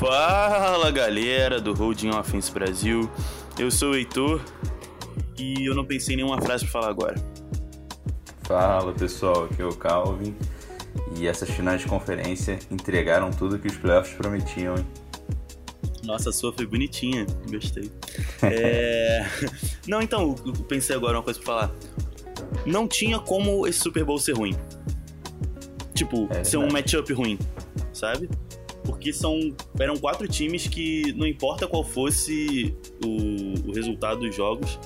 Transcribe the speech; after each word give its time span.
Fala 0.00 0.90
galera 0.90 1.60
do 1.60 1.74
Holding 1.74 2.08
Offense 2.08 2.50
Brasil, 2.50 3.10
eu 3.58 3.70
sou 3.70 3.90
o 3.90 3.94
Heitor 3.94 4.40
e 5.38 5.66
eu 5.66 5.74
não 5.74 5.84
pensei 5.84 6.14
em 6.14 6.16
nenhuma 6.16 6.40
frase 6.40 6.64
pra 6.64 6.72
falar 6.72 6.88
agora. 6.88 7.22
Fala 8.44 8.94
pessoal, 8.94 9.44
aqui 9.44 9.60
é 9.60 9.64
o 9.66 9.74
Calvin 9.74 10.34
e 11.18 11.26
essas 11.26 11.50
finais 11.50 11.82
de 11.82 11.86
conferência 11.86 12.58
entregaram 12.70 13.30
tudo 13.30 13.58
que 13.58 13.68
os 13.68 13.76
playoffs 13.76 14.16
prometiam, 14.16 14.78
hein? 14.78 14.86
Nossa, 16.02 16.30
a 16.30 16.32
sua 16.32 16.50
foi 16.50 16.64
bonitinha, 16.64 17.26
gostei. 17.50 17.92
é... 18.42 19.28
Não, 19.86 20.00
então, 20.00 20.34
eu 20.46 20.54
pensei 20.64 20.96
agora 20.96 21.18
uma 21.18 21.22
coisa 21.22 21.38
pra 21.40 21.46
falar. 21.46 21.74
Não 22.64 22.88
tinha 22.88 23.18
como 23.18 23.66
esse 23.66 23.80
Super 23.80 24.02
Bowl 24.02 24.18
ser 24.18 24.32
ruim. 24.32 24.56
Tipo, 25.92 26.26
é, 26.30 26.42
ser 26.42 26.56
um 26.56 26.72
matchup 26.72 27.12
ruim, 27.12 27.38
sabe? 27.92 28.30
Porque 29.00 29.14
são 29.14 29.56
eram 29.78 29.96
quatro 29.96 30.28
times 30.28 30.68
que, 30.68 31.14
não 31.14 31.26
importa 31.26 31.66
qual 31.66 31.82
fosse 31.82 32.76
o, 33.02 33.70
o 33.70 33.72
resultado 33.72 34.20
dos 34.20 34.36
jogos, 34.36 34.78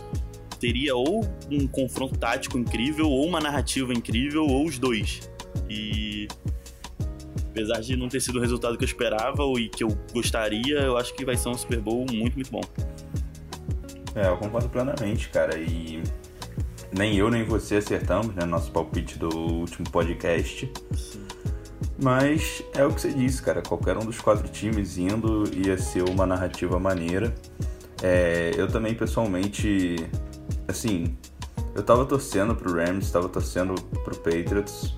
teria 0.60 0.95
ou 0.95 1.28
um 1.50 1.66
confronto 1.66 2.16
tático 2.16 2.56
incrível, 2.56 3.10
ou 3.10 3.27
uma 3.27 3.41
narrativa 3.41 3.92
incrível, 3.92 4.46
ou 4.46 4.66
os 4.66 4.78
dois. 4.78 5.28
E 5.69 6.28
apesar 7.50 7.80
de 7.80 7.96
não 7.96 8.08
ter 8.08 8.20
sido 8.20 8.38
o 8.38 8.41
resultado 8.41 8.78
que 8.78 8.84
eu 8.84 8.86
esperava 8.86 9.42
e 9.58 9.69
que 9.69 9.82
eu 9.82 9.88
gostaria, 10.12 10.78
eu 10.78 10.96
acho 10.96 11.12
que 11.12 11.24
vai 11.24 11.36
ser 11.36 11.48
um 11.48 11.55
Super 11.55 11.80
Bowl 11.80 12.06
muito, 12.08 12.36
muito 12.36 12.52
bom. 12.52 12.62
É, 14.14 14.28
eu 14.28 14.36
concordo 14.36 14.69
plenamente, 14.69 15.28
cara. 15.28 15.58
E 15.58 16.00
nem 16.96 17.16
eu 17.16 17.28
nem 17.28 17.42
você 17.42 17.78
acertamos, 17.78 18.33
né? 18.33 18.44
Nosso 18.44 18.70
palpite 18.70 19.19
do 19.19 19.28
último 19.36 19.91
podcast. 19.91 20.70
Sim. 20.96 21.23
Mas 22.02 22.62
é 22.74 22.84
o 22.84 22.92
que 22.92 23.00
você 23.00 23.12
disse, 23.12 23.42
cara. 23.42 23.62
Qualquer 23.62 23.96
um 23.96 24.04
dos 24.04 24.20
quatro 24.20 24.48
times 24.48 24.98
indo 24.98 25.44
ia 25.54 25.78
ser 25.78 26.02
uma 26.08 26.27
narrativa 26.27 26.78
maneira. 26.78 27.34
É, 28.02 28.52
eu 28.56 28.69
também, 28.69 28.94
pessoalmente, 28.94 29.96
assim, 30.69 31.16
eu 31.74 31.82
tava 31.82 32.04
torcendo 32.04 32.54
pro 32.54 32.72
Rams, 32.74 33.10
tava 33.10 33.28
torcendo 33.28 33.74
pro 34.04 34.16
Patriots, 34.16 34.94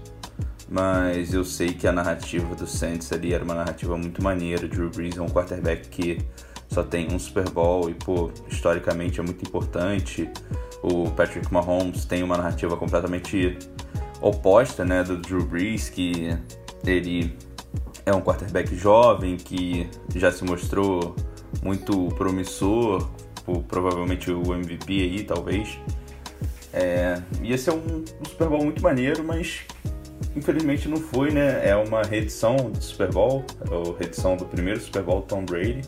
mas 0.68 1.32
eu 1.32 1.44
sei 1.44 1.72
que 1.72 1.86
a 1.86 1.92
narrativa 1.92 2.54
do 2.54 2.66
Saints 2.66 3.12
ali 3.12 3.32
era 3.32 3.44
uma 3.44 3.54
narrativa 3.54 3.96
muito 3.96 4.22
maneira. 4.22 4.66
Drew 4.66 4.90
Brees 4.90 5.16
é 5.16 5.22
um 5.22 5.28
quarterback 5.28 5.88
que 5.88 6.18
só 6.68 6.82
tem 6.82 7.08
um 7.12 7.18
Super 7.18 7.48
Bowl 7.48 7.88
e, 7.88 7.94
pô, 7.94 8.30
historicamente 8.48 9.20
é 9.20 9.22
muito 9.22 9.46
importante. 9.46 10.28
O 10.82 11.10
Patrick 11.10 11.52
Mahomes 11.52 12.04
tem 12.04 12.22
uma 12.22 12.36
narrativa 12.36 12.76
completamente 12.76 13.56
oposta, 14.20 14.84
né, 14.84 15.04
do 15.04 15.16
Drew 15.16 15.44
Brees, 15.44 15.88
que 15.88 16.36
ele 16.86 17.36
é 18.04 18.14
um 18.14 18.20
quarterback 18.20 18.74
jovem 18.74 19.36
que 19.36 19.88
já 20.14 20.30
se 20.30 20.44
mostrou 20.44 21.16
muito 21.62 22.08
promissor, 22.16 23.08
provavelmente 23.68 24.30
o 24.30 24.54
MVP 24.54 24.92
aí, 24.92 25.24
talvez. 25.24 25.78
É, 26.72 27.20
ia 27.42 27.56
ser 27.56 27.72
um, 27.72 28.04
um 28.20 28.24
Super 28.28 28.48
Bowl 28.48 28.64
muito 28.64 28.82
maneiro, 28.82 29.24
mas 29.24 29.62
infelizmente 30.34 30.88
não 30.88 30.98
foi, 30.98 31.30
né? 31.30 31.68
É 31.68 31.74
uma 31.74 32.02
reedição 32.02 32.56
do 32.56 32.82
Super 32.82 33.10
Bowl, 33.10 33.44
é 33.70 33.74
a 33.74 33.98
reedição 33.98 34.36
do 34.36 34.44
primeiro 34.44 34.80
Super 34.80 35.02
Bowl 35.02 35.22
Tom 35.22 35.44
Brady. 35.44 35.82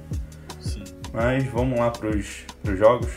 Sim. 0.60 0.84
Mas 1.12 1.44
vamos 1.48 1.78
lá 1.78 1.90
para 1.90 2.08
os 2.08 2.44
jogos. 2.64 3.10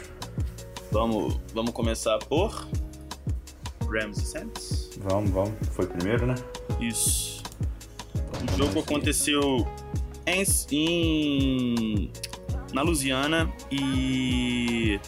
Vamos, 0.92 1.40
vamos 1.54 1.72
começar 1.72 2.20
por 2.20 2.68
Rams 3.90 4.18
e 4.18 4.26
Saints. 4.26 4.90
Vamos, 5.00 5.32
vamos. 5.32 5.54
Foi 5.72 5.88
primeiro, 5.88 6.28
né? 6.28 6.36
Isso. 6.80 7.41
O 8.54 8.58
jogo 8.58 8.80
aconteceu 8.80 9.68
em, 10.26 10.44
em 10.72 12.12
na 12.74 12.82
Louisiana 12.82 13.52
e 13.72 15.00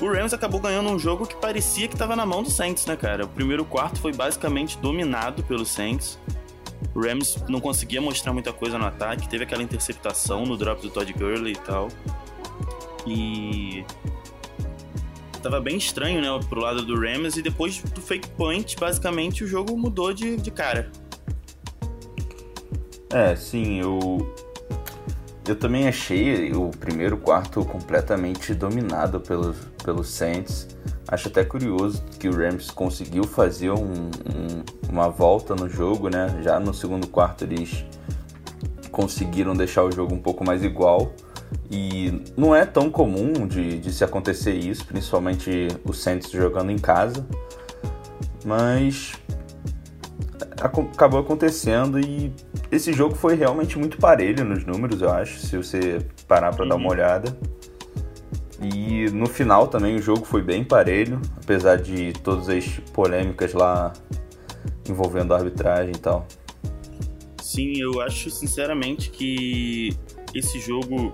o 0.00 0.12
Rams 0.12 0.34
acabou 0.34 0.60
ganhando 0.60 0.90
um 0.90 0.98
jogo 0.98 1.26
que 1.26 1.36
parecia 1.36 1.86
que 1.86 1.94
estava 1.94 2.16
na 2.16 2.26
mão 2.26 2.42
do 2.42 2.50
Saints, 2.50 2.86
né, 2.86 2.96
cara? 2.96 3.24
O 3.24 3.28
primeiro 3.28 3.64
quarto 3.64 4.00
foi 4.00 4.12
basicamente 4.12 4.76
dominado 4.78 5.44
pelo 5.44 5.64
Saints. 5.64 6.18
O 6.94 7.00
Rams 7.00 7.36
não 7.48 7.60
conseguia 7.60 8.00
mostrar 8.00 8.32
muita 8.32 8.52
coisa 8.52 8.76
no 8.76 8.84
ataque, 8.84 9.28
teve 9.28 9.44
aquela 9.44 9.62
interceptação 9.62 10.44
no 10.44 10.56
drop 10.56 10.82
do 10.82 10.90
Todd 10.90 11.12
Gurley 11.12 11.52
e 11.52 11.56
tal. 11.56 11.88
E 13.06 13.84
tava 15.40 15.60
bem 15.60 15.76
estranho, 15.76 16.20
né, 16.20 16.28
pro 16.48 16.60
lado 16.60 16.84
do 16.84 16.98
Rams 16.98 17.36
e 17.36 17.42
depois 17.42 17.80
do 17.82 18.00
fake 18.00 18.28
point, 18.30 18.76
basicamente 18.78 19.44
o 19.44 19.46
jogo 19.46 19.76
mudou 19.76 20.12
de, 20.12 20.36
de 20.36 20.50
cara. 20.50 20.90
É, 23.12 23.36
sim, 23.36 23.78
eu. 23.80 24.34
Eu 25.46 25.56
também 25.56 25.88
achei 25.88 26.52
o 26.52 26.70
primeiro 26.70 27.16
quarto 27.16 27.64
completamente 27.64 28.54
dominado 28.54 29.20
pelos, 29.20 29.56
pelos 29.84 30.08
Saints. 30.08 30.68
Acho 31.08 31.28
até 31.28 31.44
curioso 31.44 32.02
que 32.18 32.28
o 32.28 32.32
Rams 32.34 32.70
conseguiu 32.70 33.24
fazer 33.24 33.70
um, 33.70 33.92
um, 33.92 34.62
uma 34.88 35.08
volta 35.08 35.54
no 35.56 35.68
jogo, 35.68 36.08
né? 36.08 36.40
Já 36.42 36.60
no 36.60 36.72
segundo 36.72 37.08
quarto 37.08 37.42
eles 37.42 37.84
conseguiram 38.92 39.54
deixar 39.54 39.82
o 39.82 39.90
jogo 39.90 40.14
um 40.14 40.20
pouco 40.20 40.44
mais 40.44 40.62
igual. 40.62 41.12
E 41.68 42.22
não 42.36 42.54
é 42.54 42.64
tão 42.64 42.88
comum 42.88 43.46
de, 43.46 43.78
de 43.78 43.92
se 43.92 44.04
acontecer 44.04 44.54
isso, 44.54 44.86
principalmente 44.86 45.68
o 45.84 45.92
Saints 45.92 46.30
jogando 46.30 46.70
em 46.70 46.78
casa. 46.78 47.26
Mas 48.44 49.12
acabou 50.66 51.20
acontecendo 51.20 51.98
e 51.98 52.32
esse 52.70 52.92
jogo 52.92 53.14
foi 53.14 53.34
realmente 53.34 53.78
muito 53.78 53.98
parelho 53.98 54.44
nos 54.44 54.64
números, 54.64 55.00
eu 55.02 55.10
acho, 55.10 55.38
se 55.38 55.56
você 55.56 56.04
parar 56.26 56.54
para 56.54 56.62
uhum. 56.62 56.68
dar 56.68 56.76
uma 56.76 56.84
uhum. 56.84 56.90
olhada. 56.90 57.36
E 58.62 59.10
no 59.10 59.26
final 59.26 59.66
também 59.66 59.96
o 59.96 60.02
jogo 60.02 60.24
foi 60.24 60.40
bem 60.40 60.62
parelho, 60.62 61.20
apesar 61.42 61.76
de 61.76 62.12
todas 62.12 62.48
as 62.48 62.64
polêmicas 62.92 63.52
lá 63.52 63.92
envolvendo 64.88 65.34
a 65.34 65.38
arbitragem 65.38 65.92
e 65.94 65.98
tal. 65.98 66.26
Sim, 67.40 67.80
eu 67.80 68.00
acho 68.00 68.30
sinceramente 68.30 69.10
que 69.10 69.90
esse 70.32 70.60
jogo, 70.60 71.12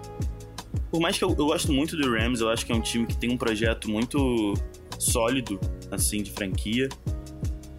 por 0.90 1.00
mais 1.00 1.16
que 1.18 1.24
eu, 1.24 1.30
eu 1.30 1.46
gosto 1.46 1.72
muito 1.72 1.96
do 1.96 2.12
Rams, 2.12 2.40
eu 2.40 2.50
acho 2.50 2.66
que 2.66 2.72
é 2.72 2.74
um 2.74 2.80
time 2.80 3.06
que 3.06 3.16
tem 3.16 3.32
um 3.32 3.36
projeto 3.36 3.90
muito 3.90 4.54
sólido, 4.98 5.58
assim, 5.90 6.22
de 6.22 6.30
franquia. 6.30 6.88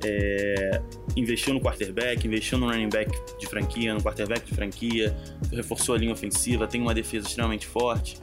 É, 0.03 0.81
investiu 1.15 1.53
no 1.53 1.59
quarterback, 1.59 2.25
investiu 2.25 2.57
no 2.57 2.67
running 2.67 2.89
back 2.89 3.11
de 3.37 3.47
franquia, 3.47 3.93
no 3.93 4.01
quarterback 4.01 4.45
de 4.45 4.55
franquia, 4.55 5.15
reforçou 5.51 5.95
a 5.95 5.97
linha 5.97 6.13
ofensiva, 6.13 6.67
tem 6.67 6.81
uma 6.81 6.93
defesa 6.93 7.27
extremamente 7.27 7.67
forte. 7.67 8.17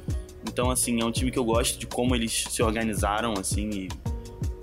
Então, 0.49 0.71
assim, 0.71 1.01
é 1.03 1.05
um 1.05 1.13
time 1.13 1.31
que 1.31 1.39
eu 1.39 1.45
gosto 1.45 1.79
de 1.79 1.87
como 1.87 2.15
eles 2.15 2.45
se 2.49 2.63
organizaram, 2.63 3.35
assim, 3.35 3.69
e 3.71 3.89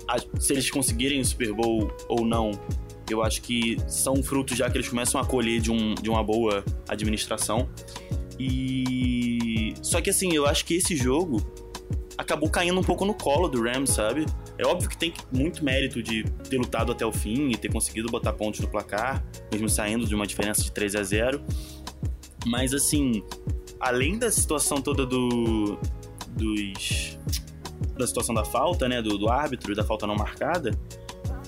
a, 0.08 0.16
se 0.40 0.52
eles 0.52 0.70
conseguirem 0.70 1.20
o 1.20 1.24
Super 1.24 1.52
Bowl 1.52 1.90
ou 2.08 2.24
não, 2.24 2.50
eu 3.08 3.22
acho 3.22 3.42
que 3.42 3.76
são 3.86 4.22
frutos 4.22 4.56
já 4.56 4.68
que 4.70 4.76
eles 4.76 4.88
começam 4.88 5.20
a 5.20 5.24
colher 5.24 5.60
de, 5.60 5.70
um, 5.70 5.94
de 5.94 6.08
uma 6.08 6.22
boa 6.22 6.64
administração. 6.88 7.68
E. 8.38 9.74
Só 9.82 10.00
que, 10.00 10.10
assim, 10.10 10.32
eu 10.32 10.46
acho 10.46 10.64
que 10.64 10.74
esse 10.74 10.96
jogo 10.96 11.40
acabou 12.16 12.48
caindo 12.48 12.78
um 12.78 12.82
pouco 12.82 13.04
no 13.04 13.14
colo 13.14 13.48
do 13.48 13.62
Rams, 13.62 13.90
sabe? 13.90 14.26
É 14.58 14.66
óbvio 14.66 14.88
que 14.88 14.96
tem 14.96 15.12
muito 15.32 15.64
mérito 15.64 16.02
de 16.02 16.24
ter 16.48 16.58
lutado 16.58 16.92
até 16.92 17.04
o 17.04 17.12
fim 17.12 17.50
e 17.50 17.56
ter 17.56 17.72
conseguido 17.72 18.08
botar 18.08 18.32
pontos 18.32 18.60
no 18.60 18.68
placar, 18.68 19.24
mesmo 19.52 19.68
saindo 19.68 20.06
de 20.06 20.14
uma 20.14 20.26
diferença 20.26 20.62
de 20.62 20.70
3 20.70 20.96
a 20.96 21.02
0. 21.02 21.42
Mas 22.46 22.72
assim, 22.72 23.22
além 23.80 24.18
da 24.18 24.30
situação 24.30 24.80
toda 24.80 25.04
do 25.04 25.78
dos 26.30 27.18
da 27.96 28.06
situação 28.06 28.34
da 28.34 28.44
falta, 28.44 28.88
né, 28.88 29.00
do, 29.00 29.16
do 29.16 29.28
árbitro 29.28 29.72
e 29.72 29.74
da 29.74 29.84
falta 29.84 30.06
não 30.06 30.16
marcada, 30.16 30.72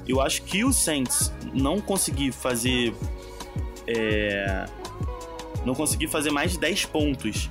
eu 0.07 0.21
acho 0.21 0.43
que 0.43 0.65
o 0.65 0.73
Saints 0.73 1.33
não 1.53 1.81
conseguir 1.81 2.33
fazer 2.33 2.95
é, 3.87 4.65
não 5.65 5.75
conseguir 5.75 6.09
fazer 6.09 6.31
mais 6.31 6.53
de 6.53 6.59
10 6.59 6.87
pontos 6.87 7.51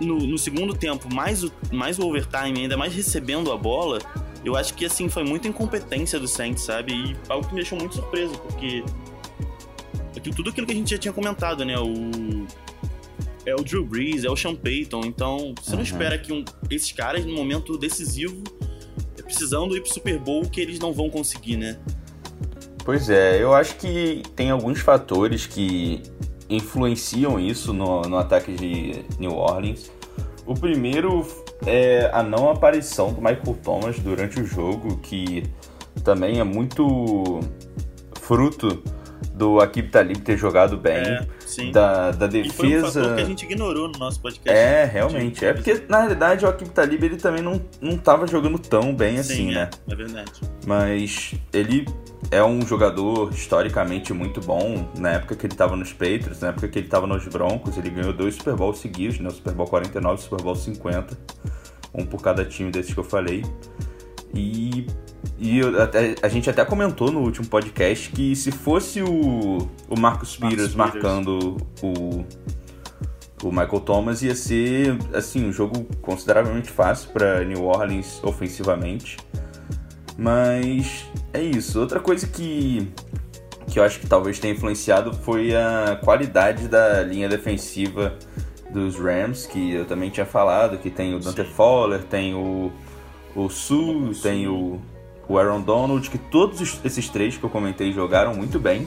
no, 0.00 0.18
no, 0.18 0.38
segundo 0.38 0.74
tempo, 0.74 1.12
mais 1.12 1.44
o, 1.44 1.52
mais 1.72 1.98
o 1.98 2.06
overtime, 2.06 2.60
ainda 2.60 2.76
mais 2.76 2.94
recebendo 2.94 3.52
a 3.52 3.56
bola, 3.56 3.98
eu 4.44 4.56
acho 4.56 4.74
que 4.74 4.84
assim 4.84 5.08
foi 5.08 5.24
muita 5.24 5.48
incompetência 5.48 6.18
do 6.18 6.28
Saints, 6.28 6.62
sabe? 6.64 6.92
E 6.92 7.16
algo 7.28 7.46
que 7.46 7.54
me 7.54 7.60
deixou 7.60 7.78
muito 7.78 7.94
surpreso, 7.94 8.38
porque 8.38 8.82
tudo 10.34 10.50
aquilo 10.50 10.66
que 10.66 10.72
a 10.72 10.76
gente 10.76 10.90
já 10.90 10.98
tinha 10.98 11.12
comentado, 11.12 11.64
né? 11.64 11.78
O 11.78 12.46
é 13.46 13.54
o 13.54 13.62
Drew 13.62 13.84
Brees, 13.84 14.24
é 14.24 14.30
o 14.30 14.36
Sean 14.36 14.54
Payton, 14.54 15.02
então 15.04 15.54
você 15.60 15.72
não 15.72 15.78
uhum. 15.78 15.84
espera 15.84 16.18
que 16.18 16.32
um, 16.32 16.44
esses 16.70 16.90
caras, 16.92 17.24
no 17.24 17.34
momento 17.34 17.76
decisivo, 17.76 18.42
precisando 19.22 19.76
ir 19.76 19.80
pro 19.82 19.92
Super 19.92 20.18
Bowl, 20.18 20.48
que 20.48 20.60
eles 20.60 20.78
não 20.78 20.92
vão 20.92 21.10
conseguir, 21.10 21.56
né? 21.56 21.78
Pois 22.84 23.08
é, 23.08 23.42
eu 23.42 23.54
acho 23.54 23.76
que 23.76 24.22
tem 24.36 24.50
alguns 24.50 24.80
fatores 24.80 25.46
que 25.46 26.02
influenciam 26.48 27.38
isso 27.38 27.72
no, 27.72 28.02
no 28.02 28.18
ataque 28.18 28.52
de 28.52 29.04
New 29.18 29.36
Orleans. 29.36 29.90
O 30.46 30.54
primeiro 30.54 31.26
é 31.66 32.10
a 32.12 32.22
não 32.22 32.50
aparição 32.50 33.12
do 33.12 33.20
Michael 33.20 33.56
Thomas 33.62 33.98
durante 33.98 34.40
o 34.40 34.44
jogo, 34.44 34.98
que 34.98 35.44
também 36.02 36.38
é 36.38 36.44
muito 36.44 37.40
fruto 38.20 38.82
do 39.34 39.60
Akib 39.60 39.90
Talib 39.90 40.18
ter 40.22 40.36
jogado 40.38 40.76
bem, 40.76 40.96
É, 40.98 41.26
sim. 41.40 41.72
da, 41.72 42.12
da 42.12 42.26
E 42.26 42.48
foi 42.48 42.68
um 42.68 42.70
defesa. 42.70 43.14
que 43.16 43.20
a 43.20 43.24
gente 43.24 43.44
ignorou 43.44 43.88
no 43.88 43.98
nosso 43.98 44.20
podcast. 44.20 44.56
É, 44.58 44.84
realmente. 44.84 45.44
É 45.44 45.52
porque, 45.52 45.82
na 45.88 45.98
realidade, 45.98 46.44
o 46.44 46.48
Akib 46.48 46.68
Talib 46.70 47.02
ele 47.02 47.16
também 47.16 47.42
não, 47.42 47.60
não 47.80 47.98
tava 47.98 48.26
jogando 48.28 48.58
tão 48.58 48.94
bem 48.94 49.18
assim, 49.18 49.48
Sim, 49.48 49.54
né? 49.54 49.68
é, 49.88 49.92
é 49.92 49.96
verdade. 49.96 50.32
Mas 50.66 51.34
ele 51.52 51.84
é 52.30 52.42
um 52.44 52.64
jogador 52.64 53.30
historicamente 53.32 54.12
muito 54.14 54.40
bom. 54.40 54.88
Na 54.96 55.10
época 55.10 55.34
que 55.34 55.46
ele 55.46 55.54
tava 55.56 55.74
nos 55.74 55.92
Patriots, 55.92 56.40
na 56.40 56.48
época 56.48 56.68
que 56.68 56.78
ele 56.78 56.88
tava 56.88 57.06
nos 57.06 57.26
Broncos, 57.26 57.76
ele 57.76 57.90
ganhou 57.90 58.12
dois 58.12 58.36
Super 58.36 58.54
Bowls 58.54 58.78
seguidos, 58.78 59.18
né? 59.18 59.28
O 59.28 59.32
Super 59.32 59.52
Bowl 59.52 59.66
49 59.66 60.14
e 60.14 60.18
o 60.18 60.22
Super 60.22 60.42
Bowl 60.42 60.54
50. 60.54 61.18
Um 61.92 62.06
por 62.06 62.22
cada 62.22 62.44
time 62.44 62.70
desses 62.70 62.94
que 62.94 62.98
eu 63.00 63.04
falei. 63.04 63.44
E, 64.34 64.86
e 65.38 65.60
até- 65.80 66.14
a 66.22 66.28
gente 66.28 66.50
até 66.50 66.64
comentou 66.64 67.10
no 67.12 67.20
último 67.20 67.46
podcast 67.46 68.10
que 68.10 68.34
se 68.34 68.50
fosse 68.50 69.02
o, 69.02 69.68
o 69.88 69.98
Marcus 69.98 70.36
Peters 70.36 70.50
Peters. 70.52 70.74
marcando 70.74 71.56
o, 71.82 72.24
o 73.42 73.50
Michael 73.50 73.80
Thomas, 73.80 74.22
ia 74.22 74.34
ser 74.34 74.96
assim 75.12 75.46
um 75.46 75.52
jogo 75.52 75.84
consideravelmente 76.02 76.70
fácil 76.70 77.10
para 77.10 77.44
New 77.44 77.64
Orleans 77.64 78.20
ofensivamente. 78.24 79.16
Mas 80.16 81.06
é 81.32 81.42
isso. 81.42 81.80
Outra 81.80 81.98
coisa 82.00 82.26
que, 82.26 82.88
que 83.66 83.78
eu 83.78 83.84
acho 83.84 83.98
que 84.00 84.06
talvez 84.06 84.38
tenha 84.38 84.54
influenciado 84.54 85.12
foi 85.12 85.54
a 85.54 85.98
qualidade 86.02 86.68
da 86.68 87.02
linha 87.02 87.28
defensiva 87.28 88.16
dos 88.70 88.96
Rams, 88.96 89.46
que 89.46 89.72
eu 89.74 89.84
também 89.84 90.10
tinha 90.10 90.26
falado, 90.26 90.78
que 90.78 90.90
tem 90.90 91.14
o 91.14 91.18
Dante 91.20 91.42
Sim. 91.42 91.52
Fowler, 91.52 92.02
tem 92.04 92.34
o, 92.34 92.72
o 93.34 93.48
Su, 93.48 94.10
O 94.10 94.14
tem 94.14 94.46
o, 94.48 94.80
o 95.28 95.38
Aaron 95.38 95.60
Donald, 95.60 96.08
que 96.08 96.18
todos 96.18 96.60
os- 96.60 96.80
esses 96.84 97.08
três 97.08 97.36
que 97.36 97.44
eu 97.44 97.50
comentei 97.50 97.92
jogaram 97.92 98.34
muito 98.34 98.58
bem. 98.58 98.86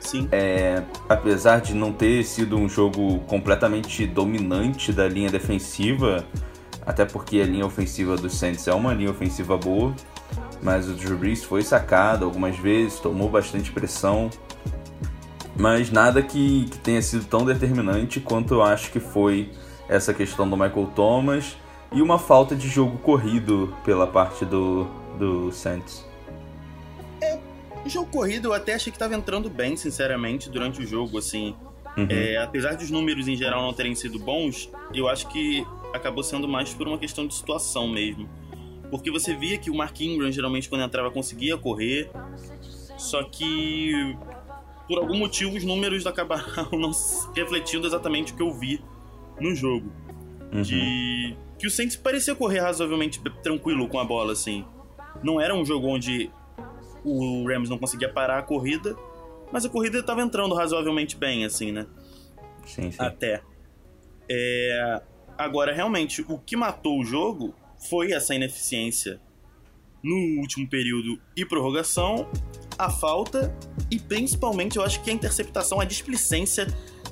Sim. 0.00 0.28
É, 0.30 0.82
apesar 1.08 1.60
de 1.60 1.74
não 1.74 1.92
ter 1.92 2.22
sido 2.24 2.56
um 2.56 2.68
jogo 2.68 3.18
completamente 3.20 4.06
dominante 4.06 4.92
da 4.92 5.08
linha 5.08 5.30
defensiva, 5.30 6.24
até 6.84 7.04
porque 7.04 7.40
a 7.40 7.44
linha 7.44 7.66
ofensiva 7.66 8.16
do 8.16 8.30
Saints 8.30 8.68
é 8.68 8.74
uma 8.74 8.94
linha 8.94 9.10
ofensiva 9.10 9.56
boa, 9.56 9.92
mas 10.62 10.88
o 10.88 10.92
Drew 10.92 11.16
Brees 11.18 11.42
foi 11.42 11.62
sacado 11.62 12.24
algumas 12.24 12.56
vezes, 12.56 13.00
tomou 13.00 13.28
bastante 13.28 13.72
pressão, 13.72 14.30
mas 15.58 15.90
nada 15.90 16.22
que, 16.22 16.66
que 16.66 16.78
tenha 16.78 17.00
sido 17.02 17.24
tão 17.24 17.44
determinante 17.44 18.20
quanto 18.20 18.54
eu 18.54 18.62
acho 18.62 18.90
que 18.92 19.00
foi 19.00 19.50
essa 19.88 20.12
questão 20.12 20.48
do 20.48 20.56
Michael 20.56 20.90
Thomas 20.94 21.56
e 21.96 22.02
uma 22.02 22.18
falta 22.18 22.54
de 22.54 22.68
jogo 22.68 22.98
corrido 22.98 23.74
pela 23.82 24.06
parte 24.06 24.44
do, 24.44 24.84
do 25.18 25.50
Saints. 25.50 26.06
O 27.86 27.88
jogo 27.88 28.10
corrido 28.10 28.48
eu 28.48 28.52
até 28.52 28.74
achei 28.74 28.92
que 28.92 28.98
tava 28.98 29.14
entrando 29.14 29.48
bem, 29.48 29.76
sinceramente, 29.76 30.50
durante 30.50 30.82
o 30.82 30.86
jogo, 30.86 31.18
assim. 31.18 31.54
Uhum. 31.96 32.06
É, 32.10 32.36
apesar 32.36 32.74
dos 32.74 32.90
números 32.90 33.28
em 33.28 33.36
geral 33.36 33.62
não 33.62 33.72
terem 33.72 33.94
sido 33.94 34.18
bons, 34.18 34.68
eu 34.92 35.08
acho 35.08 35.28
que 35.28 35.64
acabou 35.94 36.22
sendo 36.24 36.46
mais 36.46 36.74
por 36.74 36.86
uma 36.86 36.98
questão 36.98 37.26
de 37.26 37.34
situação 37.34 37.88
mesmo. 37.88 38.28
Porque 38.90 39.08
você 39.08 39.34
via 39.34 39.56
que 39.56 39.70
o 39.70 39.74
Mark 39.74 39.98
Ingram, 40.00 40.30
geralmente, 40.32 40.68
quando 40.68 40.82
entrava, 40.82 41.12
conseguia 41.12 41.56
correr, 41.56 42.10
só 42.98 43.22
que 43.22 44.16
por 44.88 44.98
algum 44.98 45.16
motivo 45.16 45.56
os 45.56 45.64
números 45.64 46.06
acabaram 46.06 46.68
não 46.76 46.90
refletindo 47.34 47.86
exatamente 47.86 48.32
o 48.32 48.36
que 48.36 48.42
eu 48.42 48.52
vi 48.52 48.82
no 49.40 49.54
jogo. 49.54 49.90
Uhum. 50.52 50.62
De 50.62 51.36
que 51.58 51.66
o 51.66 51.70
Saints 51.70 51.96
parecia 51.96 52.34
correr 52.34 52.60
razoavelmente 52.60 53.20
tranquilo 53.42 53.88
com 53.88 53.98
a 53.98 54.04
bola, 54.04 54.32
assim. 54.32 54.64
Não 55.22 55.40
era 55.40 55.54
um 55.54 55.64
jogo 55.64 55.88
onde 55.88 56.30
o 57.04 57.46
Rams 57.48 57.70
não 57.70 57.78
conseguia 57.78 58.12
parar 58.12 58.38
a 58.38 58.42
corrida, 58.42 58.96
mas 59.52 59.64
a 59.64 59.68
corrida 59.68 59.98
estava 59.98 60.20
entrando 60.22 60.54
razoavelmente 60.54 61.16
bem, 61.16 61.44
assim, 61.44 61.72
né? 61.72 61.86
Sim, 62.66 62.90
sim. 62.90 62.96
Até. 62.98 63.42
É, 64.28 65.00
Agora, 65.38 65.72
realmente, 65.72 66.24
o 66.28 66.38
que 66.38 66.56
matou 66.56 66.98
o 66.98 67.04
jogo 67.04 67.54
foi 67.88 68.12
essa 68.12 68.34
ineficiência 68.34 69.20
no 70.02 70.40
último 70.40 70.68
período 70.68 71.20
e 71.36 71.44
prorrogação, 71.44 72.28
a 72.78 72.90
falta 72.90 73.54
e 73.90 73.98
principalmente 73.98 74.76
eu 74.76 74.82
acho 74.82 75.02
que 75.02 75.10
a 75.10 75.12
interceptação, 75.12 75.80
a 75.80 75.84
displicência 75.84 76.66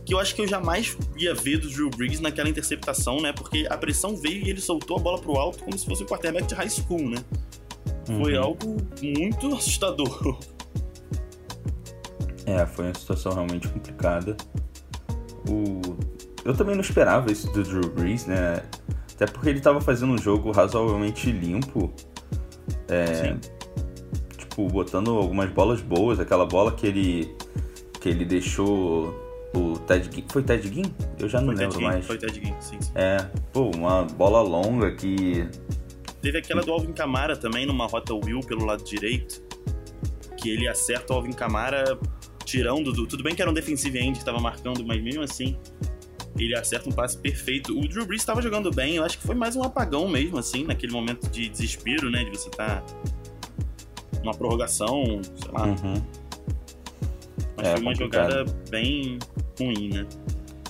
que 0.04 0.12
eu 0.12 0.18
acho 0.18 0.34
que 0.34 0.42
eu 0.42 0.46
jamais 0.46 0.96
ia 1.16 1.34
ver 1.34 1.58
do 1.58 1.68
Drew 1.68 1.88
Brees 1.90 2.20
naquela 2.20 2.48
interceptação, 2.48 3.20
né? 3.20 3.32
Porque 3.32 3.66
a 3.70 3.76
pressão 3.76 4.16
veio 4.16 4.44
e 4.46 4.50
ele 4.50 4.60
soltou 4.60 4.98
a 4.98 5.00
bola 5.00 5.18
pro 5.18 5.32
alto 5.36 5.64
como 5.64 5.78
se 5.78 5.86
fosse 5.86 6.02
um 6.02 6.06
quarterback 6.06 6.46
de 6.46 6.54
high 6.54 6.68
school, 6.68 7.08
né? 7.08 7.24
Foi 8.06 8.36
Uhum. 8.36 8.42
algo 8.44 8.76
muito 9.02 9.54
assustador. 9.54 10.38
É, 12.46 12.66
foi 12.66 12.84
uma 12.84 12.94
situação 12.94 13.32
realmente 13.32 13.66
complicada. 13.68 14.36
O... 15.48 15.80
Eu 16.44 16.54
também 16.54 16.74
não 16.74 16.82
esperava 16.82 17.32
isso 17.32 17.50
do 17.52 17.62
Drew 17.62 17.88
Brees, 17.88 18.26
né? 18.26 18.62
Até 19.14 19.24
porque 19.26 19.48
ele 19.48 19.60
tava 19.62 19.80
fazendo 19.80 20.12
um 20.12 20.18
jogo 20.18 20.50
razoavelmente 20.50 21.32
limpo. 21.32 21.90
É, 22.86 23.14
Sim. 23.14 23.40
Tipo, 24.36 24.68
botando 24.68 25.10
algumas 25.12 25.48
bolas 25.50 25.80
boas. 25.80 26.20
Aquela 26.20 26.44
bola 26.44 26.72
que 26.72 26.86
ele, 26.86 27.34
que 27.98 28.10
ele 28.10 28.26
deixou 28.26 29.14
o 29.54 29.78
Ted 29.78 30.10
Ginn. 30.12 30.24
Foi 30.28 30.42
Ted 30.42 30.68
Ginn? 30.68 30.84
Eu 31.18 31.28
já 31.28 31.40
não 31.40 31.48
Foi 31.48 31.56
Ted 31.56 31.64
lembro 31.66 31.78
Ginn, 31.78 31.88
mais. 31.88 32.06
foi 32.06 32.18
Ted 32.18 32.34
Ginn, 32.34 32.54
sim, 32.60 32.76
sim. 32.80 32.92
É, 32.94 33.18
pô, 33.52 33.70
uma 33.70 34.04
bola 34.04 34.40
longa 34.40 34.92
que. 34.94 35.48
Teve 36.20 36.38
aquela 36.38 36.62
do 36.62 36.72
Alvin 36.72 36.92
Kamara 36.92 37.36
também, 37.36 37.66
numa 37.66 37.86
rota 37.86 38.14
Will 38.14 38.40
pelo 38.40 38.64
lado 38.64 38.82
direito, 38.82 39.42
que 40.36 40.50
ele 40.50 40.66
acerta 40.66 41.12
o 41.12 41.16
Alvin 41.16 41.32
Kamara 41.32 41.98
tirando 42.44 42.92
do... 42.92 43.06
Tudo 43.06 43.22
bem 43.22 43.34
que 43.34 43.42
era 43.42 43.50
um 43.50 43.54
defensive 43.54 43.98
end 43.98 44.18
que 44.18 44.24
tava 44.24 44.38
marcando, 44.38 44.84
mas 44.86 45.02
mesmo 45.02 45.22
assim, 45.22 45.56
ele 46.38 46.54
acerta 46.54 46.88
um 46.88 46.92
passe 46.92 47.16
perfeito. 47.18 47.78
O 47.78 47.86
Drew 47.86 48.06
Brees 48.06 48.22
estava 48.22 48.40
jogando 48.40 48.70
bem, 48.70 48.96
eu 48.96 49.04
acho 49.04 49.18
que 49.18 49.26
foi 49.26 49.34
mais 49.34 49.54
um 49.56 49.62
apagão 49.62 50.08
mesmo, 50.08 50.38
assim, 50.38 50.64
naquele 50.64 50.92
momento 50.92 51.28
de 51.30 51.48
desespero, 51.48 52.10
né, 52.10 52.24
de 52.24 52.30
você 52.30 52.50
tá 52.50 52.82
numa 54.22 54.34
prorrogação, 54.34 55.20
sei 55.36 55.50
lá. 55.52 55.66
Uhum. 55.66 56.02
É, 57.64 57.72
foi 57.72 57.80
uma 57.80 57.92
complicado. 57.92 58.30
jogada 58.30 58.56
bem 58.70 59.18
ruim, 59.58 59.88
né? 59.88 60.06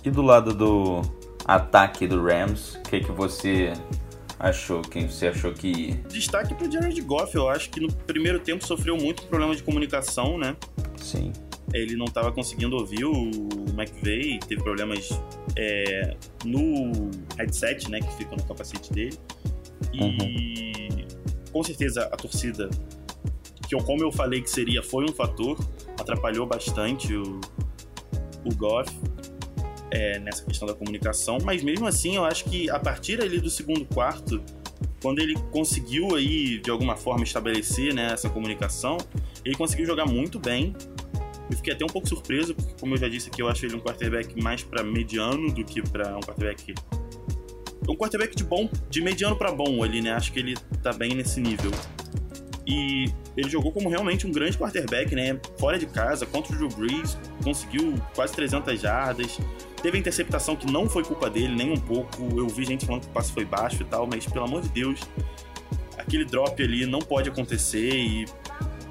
E 0.04 0.10
do 0.10 0.22
lado 0.22 0.54
do 0.54 1.02
ataque 1.44 2.06
do 2.06 2.22
Rams, 2.22 2.76
o 2.76 2.82
que, 2.82 3.00
que 3.00 3.12
você 3.12 3.72
achou? 4.38 4.82
Quem 4.82 5.08
você 5.08 5.28
achou 5.28 5.52
que. 5.52 5.94
Destaque 6.08 6.54
pro 6.54 6.70
Jared 6.70 7.00
Goff, 7.02 7.34
eu 7.34 7.48
acho 7.48 7.70
que 7.70 7.80
no 7.80 7.92
primeiro 7.92 8.38
tempo 8.38 8.66
sofreu 8.66 8.96
muito 8.96 9.24
problema 9.24 9.54
de 9.54 9.62
comunicação, 9.62 10.38
né? 10.38 10.56
Sim. 11.00 11.32
ele 11.72 11.96
não 11.96 12.06
estava 12.06 12.30
conseguindo 12.32 12.76
ouvir 12.76 13.04
o 13.04 13.30
McVeigh, 13.76 14.38
teve 14.46 14.62
problemas 14.62 15.08
é, 15.56 16.16
no 16.44 17.10
headset, 17.36 17.90
né, 17.90 18.00
que 18.00 18.12
fica 18.16 18.36
no 18.36 18.42
capacete 18.44 18.92
dele. 18.92 19.18
E 19.92 21.04
com 21.52 21.62
certeza 21.62 22.04
a 22.04 22.16
torcida, 22.16 22.70
que 23.66 23.74
eu, 23.74 23.80
como 23.80 24.02
eu 24.02 24.12
falei 24.12 24.40
que 24.40 24.50
seria, 24.50 24.82
foi 24.82 25.04
um 25.04 25.12
fator, 25.12 25.58
atrapalhou 25.98 26.46
bastante 26.46 27.14
o, 27.14 27.40
o 28.44 28.54
Goff 28.54 28.90
é, 29.90 30.18
nessa 30.18 30.44
questão 30.44 30.66
da 30.66 30.74
comunicação, 30.74 31.38
mas 31.44 31.62
mesmo 31.62 31.86
assim 31.86 32.16
eu 32.16 32.24
acho 32.24 32.44
que 32.44 32.68
a 32.68 32.78
partir 32.78 33.20
ali 33.20 33.40
do 33.40 33.48
segundo 33.48 33.84
quarto, 33.84 34.42
quando 35.00 35.20
ele 35.20 35.34
conseguiu 35.52 36.14
aí 36.16 36.58
de 36.58 36.70
alguma 36.70 36.96
forma 36.96 37.24
estabelecer 37.24 37.94
né, 37.94 38.12
essa 38.12 38.28
comunicação, 38.28 38.98
ele 39.44 39.54
conseguiu 39.54 39.86
jogar 39.86 40.06
muito 40.06 40.38
bem. 40.38 40.74
Eu 41.50 41.56
fiquei 41.58 41.74
até 41.74 41.84
um 41.84 41.88
pouco 41.88 42.08
surpreso, 42.08 42.54
porque, 42.54 42.72
como 42.80 42.94
eu 42.94 42.98
já 42.98 43.06
disse 43.06 43.28
aqui, 43.28 43.42
eu 43.42 43.48
acho 43.48 43.66
ele 43.66 43.76
um 43.76 43.80
quarterback 43.80 44.42
mais 44.42 44.62
para 44.62 44.82
mediano 44.82 45.52
do 45.52 45.62
que 45.62 45.82
para 45.82 46.16
um 46.16 46.20
quarterback. 46.20 46.74
Um 47.86 47.94
quarterback 47.94 48.34
de 48.34 48.42
bom, 48.42 48.68
de 48.88 49.02
mediano 49.02 49.36
para 49.36 49.52
bom 49.52 49.84
ali, 49.84 50.00
né? 50.00 50.12
Acho 50.12 50.32
que 50.32 50.38
ele 50.38 50.56
tá 50.82 50.90
bem 50.90 51.14
nesse 51.14 51.38
nível. 51.38 51.70
E 52.66 53.12
ele 53.36 53.48
jogou 53.50 53.72
como 53.72 53.88
realmente 53.88 54.26
um 54.26 54.32
grande 54.32 54.56
quarterback, 54.56 55.14
né? 55.14 55.38
Fora 55.58 55.78
de 55.78 55.86
casa, 55.86 56.24
contra 56.24 56.52
o 56.54 56.56
Drew 56.56 56.68
Brees, 56.68 57.18
conseguiu 57.42 57.94
quase 58.14 58.32
300 58.34 58.80
jardas. 58.80 59.38
Teve 59.82 59.96
a 59.96 60.00
interceptação 60.00 60.54
que 60.56 60.70
não 60.70 60.88
foi 60.88 61.02
culpa 61.04 61.28
dele, 61.28 61.54
nem 61.54 61.72
um 61.72 61.76
pouco. 61.76 62.22
Eu 62.38 62.46
vi 62.48 62.64
gente 62.64 62.86
falando 62.86 63.02
que 63.02 63.08
o 63.08 63.10
passe 63.12 63.32
foi 63.32 63.44
baixo 63.44 63.82
e 63.82 63.84
tal, 63.84 64.06
mas 64.06 64.24
pelo 64.26 64.44
amor 64.44 64.62
de 64.62 64.68
Deus, 64.68 65.00
aquele 65.98 66.24
drop 66.24 66.62
ali 66.62 66.86
não 66.86 67.00
pode 67.00 67.28
acontecer 67.28 67.90
e. 67.94 68.24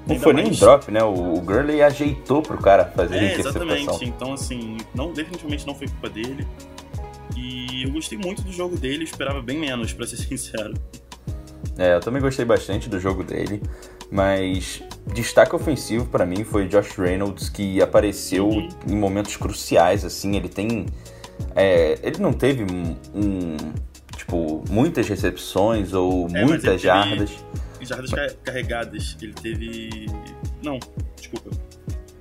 Não 0.06 0.20
foi 0.20 0.34
nem 0.34 0.44
um 0.44 0.48
mais- 0.48 0.60
drop, 0.60 0.90
né? 0.90 1.02
O, 1.02 1.34
o 1.34 1.40
Gurley 1.40 1.82
ajeitou 1.82 2.42
pro 2.42 2.58
cara 2.58 2.84
fazer 2.84 3.14
a 3.14 3.22
é, 3.22 3.24
interceptação. 3.32 3.62
exatamente. 3.76 4.04
Então, 4.04 4.32
assim, 4.34 4.76
não, 4.94 5.12
definitivamente 5.14 5.66
não 5.66 5.74
foi 5.74 5.88
culpa 5.88 6.10
dele. 6.10 6.46
E 7.34 7.84
eu 7.84 7.90
gostei 7.90 8.18
muito 8.18 8.42
do 8.42 8.52
jogo 8.52 8.76
dele, 8.76 9.04
esperava 9.04 9.40
bem 9.40 9.58
menos, 9.58 9.92
pra 9.94 10.06
ser 10.06 10.16
sincero. 10.20 10.74
É, 11.78 11.94
eu 11.94 12.00
também 12.00 12.20
gostei 12.22 12.44
bastante 12.44 12.88
do 12.88 13.00
jogo 13.00 13.24
dele, 13.24 13.60
mas 14.10 14.82
destaque 15.12 15.54
ofensivo 15.54 16.06
pra 16.06 16.24
mim 16.24 16.44
foi 16.44 16.66
Josh 16.68 16.96
Reynolds, 16.96 17.48
que 17.48 17.80
apareceu 17.82 18.48
Uhum. 18.48 18.68
em 18.88 18.96
momentos 18.96 19.36
cruciais, 19.36 20.04
assim, 20.04 20.36
ele 20.36 20.48
tem... 20.48 20.86
é, 21.54 21.98
ele 22.02 22.18
não 22.18 22.32
teve 22.32 22.64
um, 22.64 22.96
um, 23.14 23.56
tipo, 24.16 24.62
muitas 24.70 25.08
recepções 25.08 25.92
ou 25.92 26.26
É, 26.28 26.32
mas 26.32 26.44
muitas 26.48 26.80
jardas. 26.80 27.30
Jardas 27.80 28.10
ca- 28.10 28.32
carregadas, 28.44 29.16
ele 29.20 29.34
teve. 29.34 30.06
Não, 30.62 30.78
desculpa. 31.16 31.50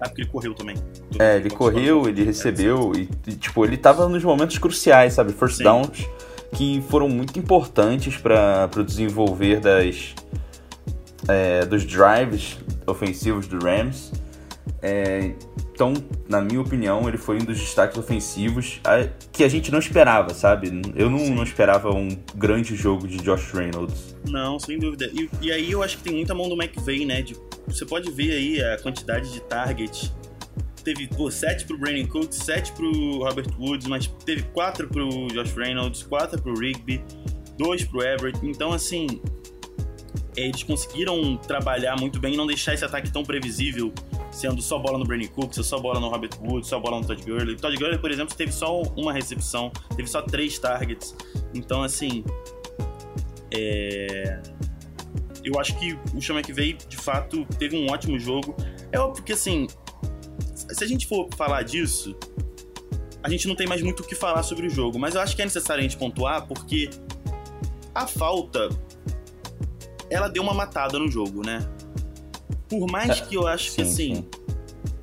Ah, 0.02 0.10
porque 0.10 0.24
ele 0.24 0.30
correu 0.30 0.54
também. 0.54 0.76
É, 1.18 1.38
ele 1.38 1.50
correu, 1.50 2.10
ele 2.10 2.24
recebeu 2.26 2.92
e, 2.94 3.08
e, 3.26 3.36
tipo, 3.36 3.64
ele 3.64 3.78
tava 3.78 4.10
nos 4.10 4.22
momentos 4.24 4.58
cruciais, 4.58 5.14
sabe? 5.14 5.32
First 5.32 5.58
Sim. 5.58 5.64
downs 5.64 6.06
que 6.52 6.84
foram 6.90 7.08
muito 7.08 7.40
importantes 7.40 8.18
para 8.18 8.70
o 8.76 8.84
desenvolver 8.84 9.62
das, 9.62 10.14
é, 11.28 11.66
dos 11.66 11.86
drives 11.86 12.58
ofensivos 12.88 13.48
do 13.48 13.60
Rams. 13.60 14.12
É, 14.82 15.34
então, 15.74 15.94
na 16.30 16.42
minha 16.42 16.62
opinião, 16.62 17.08
ele 17.08 17.18
foi 17.18 17.38
um 17.38 17.46
dos 17.46 17.60
destaques 17.60 17.98
ofensivos 17.98 18.80
que 19.32 19.44
a 19.44 19.48
gente 19.48 19.72
não 19.72 19.80
esperava, 19.80 20.34
sabe? 20.34 20.82
Eu 20.96 21.10
não, 21.10 21.30
não 21.30 21.44
esperava 21.44 21.90
um 21.90 22.10
grande 22.36 22.76
jogo 22.76 23.08
de 23.08 23.18
Josh 23.18 23.52
Reynolds. 23.54 24.16
Não, 24.30 24.60
sem 24.60 24.78
dúvida. 24.78 25.10
E, 25.14 25.30
e 25.42 25.52
aí 25.52 25.72
eu 25.72 25.82
acho 25.82 25.98
que 25.98 26.04
tem 26.04 26.14
muita 26.14 26.34
mão 26.36 26.48
do 26.48 26.62
McVay, 26.62 27.06
né? 27.06 27.22
De, 27.22 27.36
você 27.66 27.86
pode 27.86 28.12
ver 28.12 28.34
aí 28.34 28.64
a 28.64 28.78
quantidade 28.78 29.32
de 29.32 29.40
targets. 29.42 30.14
Teve, 30.84 31.08
pô, 31.08 31.32
7 31.32 31.66
pro 31.66 31.78
Brandon 31.78 32.06
Cooks, 32.08 32.38
7 32.40 32.74
pro 32.74 32.92
Robert 33.20 33.48
Woods, 33.58 33.88
mas 33.88 34.08
teve 34.26 34.44
4 34.54 34.90
pro 34.90 35.28
Josh 35.30 35.54
Reynolds, 35.56 36.04
4 36.04 36.42
pro 36.42 36.54
Rigby, 36.54 37.02
2 37.58 37.86
pro 37.86 38.04
Everett. 38.04 38.38
Então, 38.44 38.74
assim, 38.74 39.08
eles 40.36 40.64
conseguiram 40.64 41.38
trabalhar 41.38 41.96
muito 42.00 42.20
bem 42.20 42.34
e 42.34 42.38
não 42.38 42.48
deixar 42.48 42.74
esse 42.74 42.84
ataque 42.84 43.12
tão 43.12 43.24
previsível, 43.24 43.94
sendo 44.32 44.62
só 44.62 44.80
bola 44.80 44.98
no 44.98 45.06
Brandon 45.06 45.28
Cooks, 45.28 45.66
só 45.66 45.80
bola 45.80 46.00
no 46.00 46.10
Robert 46.10 46.32
Woods, 46.42 46.70
só 46.70 46.80
bola 46.80 47.00
no 47.00 47.06
Todd 47.06 47.24
Gurley. 47.24 47.56
Todd 47.56 47.76
Gurley, 47.78 48.00
por 48.00 48.12
exemplo, 48.12 48.36
teve 48.36 48.52
só 48.52 48.82
uma 48.96 49.14
recepção, 49.14 49.72
teve 49.96 50.08
só 50.10 50.22
três 50.22 50.58
targets. 50.58 51.16
Então, 51.54 51.84
assim, 51.84 52.24
é... 53.52 54.42
eu 55.44 55.60
acho 55.60 55.78
que 55.78 55.94
o 56.16 56.22
Sean 56.22 56.36
McVay, 56.36 56.74
de 56.74 56.98
fato, 56.98 57.46
teve 57.60 57.78
um 57.78 57.92
ótimo 57.92 58.18
jogo. 58.20 58.56
É 58.92 59.00
óbvio 59.00 59.24
que, 59.24 59.34
assim, 59.34 59.68
se 60.56 60.84
a 60.84 60.88
gente 60.88 61.06
for 61.06 61.30
falar 61.36 61.62
disso, 61.62 62.16
a 63.22 63.30
gente 63.30 63.48
não 63.48 63.56
tem 63.56 63.68
mais 63.68 63.82
muito 63.82 64.02
o 64.02 64.04
que 64.06 64.16
falar 64.16 64.44
sobre 64.44 64.68
o 64.68 64.70
jogo, 64.70 64.98
mas 64.98 65.16
eu 65.16 65.22
acho 65.22 65.36
que 65.36 65.42
é 65.42 65.46
necessário 65.46 65.80
a 65.80 65.84
gente 65.84 65.98
pontuar 65.98 66.48
porque 66.48 66.90
a 67.94 68.08
falta 68.08 68.70
ela 70.14 70.28
deu 70.28 70.44
uma 70.44 70.54
matada 70.54 71.00
no 71.00 71.10
jogo, 71.10 71.46
né? 71.46 71.68
Por 72.70 72.90
mais 72.90 73.10
é, 73.10 73.26
que 73.26 73.36
eu 73.36 73.48
acho 73.48 73.72
sim, 73.72 73.76
que 73.76 73.82
assim. 73.82 74.28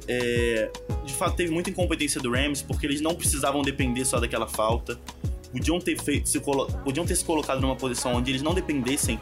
É, 0.06 0.70
de 1.04 1.12
fato, 1.12 1.36
teve 1.36 1.52
muita 1.52 1.70
incompetência 1.70 2.20
do 2.20 2.32
Rams, 2.32 2.62
porque 2.62 2.86
eles 2.86 3.00
não 3.00 3.14
precisavam 3.14 3.62
depender 3.62 4.04
só 4.04 4.18
daquela 4.20 4.46
falta. 4.46 4.98
Podiam 5.52 5.80
ter, 5.80 6.00
feito, 6.00 6.28
se 6.28 6.40
podiam 6.40 7.04
ter 7.04 7.16
se 7.16 7.24
colocado 7.24 7.60
numa 7.60 7.74
posição 7.74 8.14
onde 8.14 8.30
eles 8.30 8.42
não 8.42 8.54
dependessem 8.54 9.20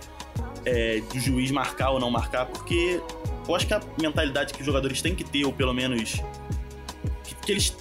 é, 0.66 1.00
do 1.00 1.18
juiz 1.18 1.50
marcar 1.50 1.90
ou 1.90 2.00
não 2.00 2.10
marcar, 2.10 2.46
porque 2.46 3.00
eu 3.46 3.54
acho 3.54 3.66
que 3.66 3.72
a 3.72 3.80
mentalidade 4.00 4.52
que 4.52 4.60
os 4.60 4.66
jogadores 4.66 5.00
têm 5.00 5.14
que 5.14 5.24
ter, 5.24 5.46
ou 5.46 5.52
pelo 5.52 5.72
menos 5.72 6.20
que, 7.24 7.34
que 7.34 7.52
eles 7.52 7.74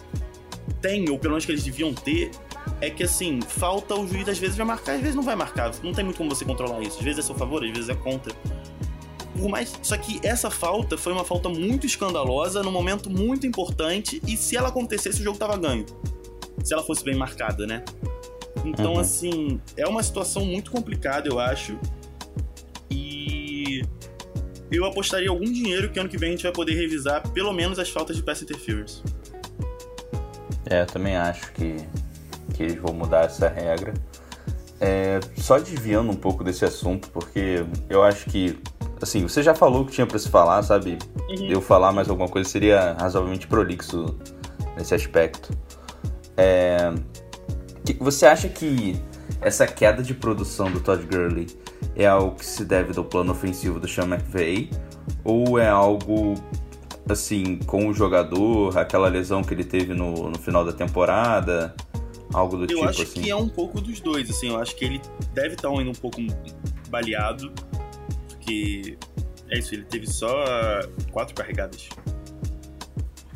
têm, 0.82 1.10
ou 1.10 1.20
pelo 1.20 1.34
menos 1.34 1.46
que 1.46 1.52
eles 1.52 1.64
deviam 1.64 1.94
ter, 1.94 2.32
é 2.80 2.90
que 2.90 3.04
assim, 3.04 3.40
falta 3.42 3.96
o 3.96 4.08
juiz 4.08 4.28
às 4.30 4.38
vezes 4.38 4.56
vai 4.56 4.66
marcar, 4.66 4.94
às 4.94 5.02
vezes 5.02 5.16
não 5.16 5.24
vai 5.24 5.36
marcar. 5.36 5.72
Não 5.84 5.94
tem 5.94 6.04
muito 6.04 6.18
como 6.18 6.30
você 6.30 6.46
controlar 6.46 6.82
isso. 6.82 6.98
Às 6.98 7.04
vezes 7.04 7.20
é 7.20 7.22
a 7.22 7.26
seu 7.26 7.36
favor, 7.36 7.64
às 7.64 7.72
vezes 7.72 7.90
é 7.90 7.96
contra. 7.96 8.34
Por 9.38 9.50
mais. 9.50 9.74
Só 9.82 9.98
que 9.98 10.20
essa 10.26 10.50
falta 10.50 10.98
foi 10.98 11.14
uma 11.14 11.24
falta 11.24 11.50
muito 11.50 11.86
escandalosa, 11.86 12.62
num 12.62 12.72
momento 12.72 13.10
muito 13.10 13.48
importante, 13.48 14.22
e 14.28 14.38
se 14.38 14.56
ela 14.56 14.70
acontecesse, 14.70 15.22
o 15.22 15.24
jogo 15.24 15.38
tava 15.38 15.58
ganho. 15.58 15.86
Se 16.64 16.74
ela 16.74 16.84
fosse 16.84 17.04
bem 17.04 17.16
marcada, 17.16 17.66
né? 17.66 17.84
Então, 18.66 18.94
uhum. 18.94 19.00
assim, 19.00 19.62
é 19.76 19.88
uma 19.88 20.04
situação 20.04 20.46
muito 20.46 20.72
complicada, 20.72 21.28
eu 21.28 21.40
acho. 21.40 21.80
E 22.90 23.82
eu 24.72 24.86
apostaria 24.86 25.30
algum 25.30 25.46
dinheiro 25.46 25.90
que 25.90 26.00
ano 26.00 26.10
que 26.10 26.18
vem 26.18 26.30
a 26.30 26.32
gente 26.32 26.44
vai 26.44 26.52
poder 26.52 26.74
revisar 26.74 27.28
pelo 27.30 27.54
menos 27.54 27.80
as 27.80 27.90
faltas 27.90 28.16
de 28.16 28.24
pass 28.24 28.42
interference. 28.42 29.02
É, 30.70 30.82
eu 30.82 30.86
também 30.86 31.16
acho 31.16 31.54
que 31.54 31.78
que 32.58 32.64
eles 32.64 32.82
vão 32.82 32.94
mudar 32.94 33.26
essa 33.26 33.48
regra. 33.48 33.94
É, 34.80 35.20
só 35.36 35.60
desviando 35.60 36.12
um 36.12 36.16
pouco 36.16 36.44
desse 36.44 36.66
assunto, 36.66 37.10
porque 37.10 37.66
eu 37.90 38.04
acho 38.04 38.26
que, 38.30 38.60
assim, 39.02 39.24
você 39.24 39.42
já 39.44 39.54
falou 39.56 39.84
o 39.84 39.86
que 39.86 39.92
tinha 39.92 40.06
para 40.06 40.18
se 40.18 40.30
falar, 40.30 40.62
sabe? 40.64 40.98
Uhum. 41.30 41.48
Eu 41.48 41.62
falar 41.62 41.92
mais 41.92 42.10
alguma 42.10 42.28
coisa 42.28 42.50
seria 42.50 42.96
razoavelmente 43.00 43.48
prolixo 43.48 44.18
nesse 44.76 44.94
aspecto. 44.94 45.52
É, 46.36 46.94
você 48.00 48.26
acha 48.26 48.50
que 48.50 49.02
essa 49.42 49.66
queda 49.66 50.04
de 50.04 50.14
produção 50.14 50.72
do 50.72 50.80
Todd 50.80 51.06
Gurley 51.06 51.48
é 51.96 52.06
algo 52.06 52.36
que 52.36 52.46
se 52.46 52.66
deve 52.66 52.94
do 52.94 53.04
plano 53.04 53.32
ofensivo 53.32 53.80
do 53.80 53.88
Sean 53.88 54.06
McVay? 54.06 54.70
Ou 55.24 55.58
é 55.58 55.68
algo, 55.68 56.36
assim, 57.10 57.58
com 57.66 57.88
o 57.88 57.94
jogador, 57.94 58.78
aquela 58.78 59.08
lesão 59.08 59.44
que 59.44 59.54
ele 59.54 59.64
teve 59.64 59.94
no, 59.94 60.30
no 60.30 60.38
final 60.38 60.64
da 60.64 60.72
temporada? 60.72 61.74
Algo 62.34 62.58
do 62.58 62.64
eu 62.64 62.68
tipo 62.68 62.84
acho 62.84 63.04
assim. 63.04 63.22
que 63.22 63.30
é 63.30 63.36
um 63.36 63.48
pouco 63.48 63.80
dos 63.80 64.00
dois, 64.00 64.30
assim. 64.30 64.50
Eu 64.50 64.58
acho 64.58 64.76
que 64.76 64.86
ele 64.86 65.02
deve 65.34 65.56
estar 65.56 65.72
indo 65.74 65.90
um 65.90 65.96
pouco 65.96 66.22
baleado, 66.90 67.52
porque 68.28 68.98
é 69.50 69.60
isso, 69.60 69.74
ele 69.74 69.84
teve 69.86 70.08
só 70.08 70.44
quatro 71.12 71.34
carregadas. 71.34 71.90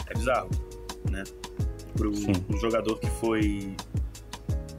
É 0.07 0.13
bizarro, 0.13 0.49
né? 1.09 1.23
Pro, 1.95 2.11
pro 2.11 2.57
jogador 2.59 2.99
que 2.99 3.07
foi 3.07 3.75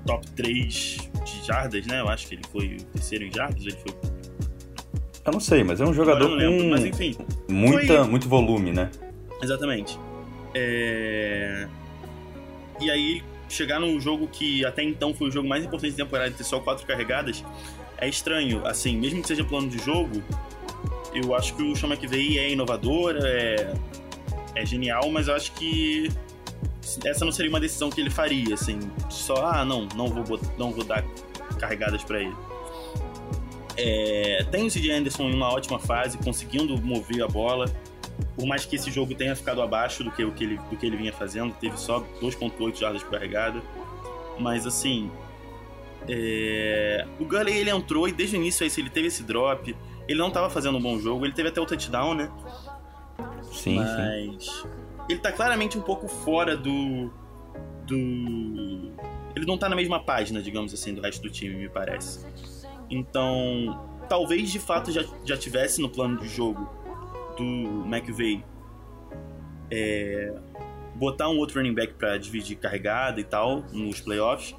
top 0.07 0.27
3 0.33 0.99
de 1.25 1.47
jardas, 1.47 1.87
né? 1.87 2.01
Eu 2.01 2.09
acho 2.09 2.27
que 2.27 2.35
ele 2.35 2.45
foi 2.51 2.77
o 2.77 2.85
terceiro 2.85 3.25
em 3.25 3.33
jardas, 3.33 3.63
ele 3.63 3.77
foi 3.77 4.13
eu 5.25 5.33
não 5.33 5.41
sei, 5.41 5.63
mas 5.63 5.81
é 5.81 5.85
um 5.85 5.95
jogador 5.95 6.29
com 6.29 6.35
lembro, 6.35 6.69
mas, 6.69 6.85
enfim, 6.85 7.17
muita, 7.49 7.99
foi... 7.99 8.09
muito 8.09 8.29
volume, 8.29 8.73
né? 8.73 8.91
Exatamente. 9.41 9.99
É... 10.53 11.69
E 12.81 12.91
aí 12.91 13.23
chegar 13.53 13.81
num 13.81 14.01
jogo 14.01 14.29
que 14.29 14.65
até 14.65 14.83
então 14.83 15.15
foi 15.15 15.29
o 15.29 15.31
jogo 15.31 15.49
mais 15.49 15.65
importante 15.65 15.93
da 15.93 16.05
temporada 16.05 16.31
e 16.31 16.35
ter 16.35 16.45
só 16.45 16.61
quatro 16.61 16.87
carregadas, 16.87 17.45
é 17.99 18.09
estranho. 18.09 18.67
Assim, 18.67 18.97
mesmo 18.97 19.23
que 19.23 19.29
seja 19.29 19.45
plano 19.45 19.69
de 19.69 19.79
jogo, 19.79 20.23
eu 21.15 21.35
acho 21.35 21.55
que 21.55 21.63
o 21.63 21.77
Sean 21.77 21.91
McVay 21.91 22.39
é 22.39 22.51
inovador, 22.51 23.17
é, 23.23 23.75
é 24.55 24.67
genial, 24.67 25.11
mas 25.11 25.29
eu 25.29 25.35
acho 25.35 25.53
que 25.53 26.11
essa 27.05 27.25
não 27.25 27.33
seria 27.33 27.51
uma 27.51 27.61
decisão 27.61 27.91
que 27.91 28.01
ele 28.01 28.11
faria, 28.11 28.55
assim, 28.55 28.79
só, 29.09 29.47
ah, 29.47 29.65
não, 29.65 29.87
não 29.95 30.09
vou, 30.09 30.41
não 30.59 30.73
vou 30.73 30.85
dar 30.85 31.05
carregadas 31.59 32.03
para 32.03 32.21
ele. 32.21 32.35
É, 33.77 34.45
tem 34.51 34.67
o 34.67 34.71
CJ 34.71 34.93
Anderson 34.93 35.31
em 35.31 35.35
uma 35.35 35.53
ótima 35.53 35.79
fase, 35.79 36.19
conseguindo 36.19 36.77
mover 36.83 37.23
a 37.23 37.29
bola, 37.29 37.67
por 38.37 38.47
mais 38.47 38.65
que 38.65 38.77
esse 38.77 38.91
jogo 38.91 39.15
tenha 39.15 39.37
ficado 39.37 39.61
abaixo 39.61 40.03
do 40.03 40.11
que, 40.11 40.25
o 40.25 40.33
que 40.33 40.45
ele, 40.45 40.57
do 40.71 40.77
que 40.77 40.87
ele 40.87 40.97
vinha 40.97 41.13
fazendo, 41.13 41.55
teve 41.55 41.77
só 41.79 42.01
2.8 42.21 42.79
jardas 42.79 43.03
por 43.03 43.13
carregada. 43.13 43.63
Mas 44.39 44.67
assim, 44.67 45.11
é... 46.09 47.07
o 47.21 47.25
Gurley 47.25 47.59
ele 47.59 47.71
entrou 47.71 48.09
e 48.09 48.13
desde 48.13 48.37
o 48.37 48.39
início 48.39 48.65
ele 48.65 48.91
teve 48.91 49.09
esse 49.09 49.23
drop. 49.23 49.77
Ele 50.09 50.19
não 50.19 50.29
estava 50.29 50.49
fazendo 50.49 50.79
um 50.79 50.83
bom 50.83 50.99
jogo, 50.99 51.25
ele 51.25 51.35
teve 51.35 51.51
até 51.51 51.61
o 51.61 51.67
touchdown, 51.67 52.15
né? 52.15 52.31
Sim, 53.53 53.77
Mas 53.77 54.45
sim. 54.45 54.69
ele 55.09 55.21
tá 55.21 55.31
claramente 55.31 55.79
um 55.79 55.83
pouco 55.83 56.09
fora 56.09 56.57
do. 56.57 57.11
do. 57.87 58.93
Ele 59.37 59.47
não 59.47 59.57
tá 59.57 59.69
na 59.69 59.77
mesma 59.77 60.03
página, 60.03 60.43
digamos 60.43 60.75
assim, 60.75 60.95
do 60.95 61.01
resto 61.01 61.23
do 61.23 61.31
time, 61.31 61.55
me 61.55 61.69
parece. 61.69 62.27
Então, 62.91 63.81
talvez 64.09 64.51
de 64.51 64.59
fato 64.59 64.91
já, 64.91 65.05
já 65.25 65.37
tivesse 65.37 65.81
no 65.81 65.89
plano 65.89 66.19
de 66.19 66.29
jogo 66.29 66.82
do 67.43 67.87
McVay 67.87 68.45
é, 69.71 70.35
botar 70.95 71.29
um 71.29 71.39
outro 71.39 71.59
running 71.59 71.75
back 71.75 71.95
para 71.95 72.17
dividir 72.19 72.57
carregada 72.57 73.21
e 73.21 73.25
tal 73.25 73.63
nos 73.73 74.01
playoffs, 74.01 74.55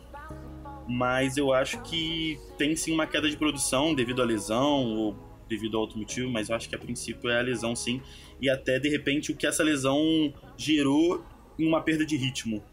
mas 0.87 1.37
eu 1.37 1.53
acho 1.53 1.81
que 1.83 2.39
tem 2.57 2.75
sim 2.75 2.91
uma 2.91 3.07
queda 3.07 3.29
de 3.29 3.37
produção 3.37 3.93
devido 3.93 4.21
à 4.21 4.25
lesão 4.25 4.97
ou 4.97 5.15
devido 5.47 5.77
a 5.77 5.79
outro 5.79 5.97
motivo, 5.97 6.29
mas 6.29 6.49
eu 6.49 6.55
acho 6.55 6.67
que 6.67 6.75
a 6.75 6.79
princípio 6.79 7.29
é 7.29 7.39
a 7.39 7.41
lesão 7.41 7.75
sim, 7.75 8.01
e 8.41 8.49
até 8.49 8.79
de 8.79 8.89
repente 8.89 9.31
o 9.31 9.35
que 9.35 9.45
essa 9.45 9.63
lesão 9.63 10.33
gerou 10.57 11.23
em 11.57 11.67
uma 11.67 11.81
perda 11.81 12.05
de 12.05 12.17
ritmo. 12.17 12.63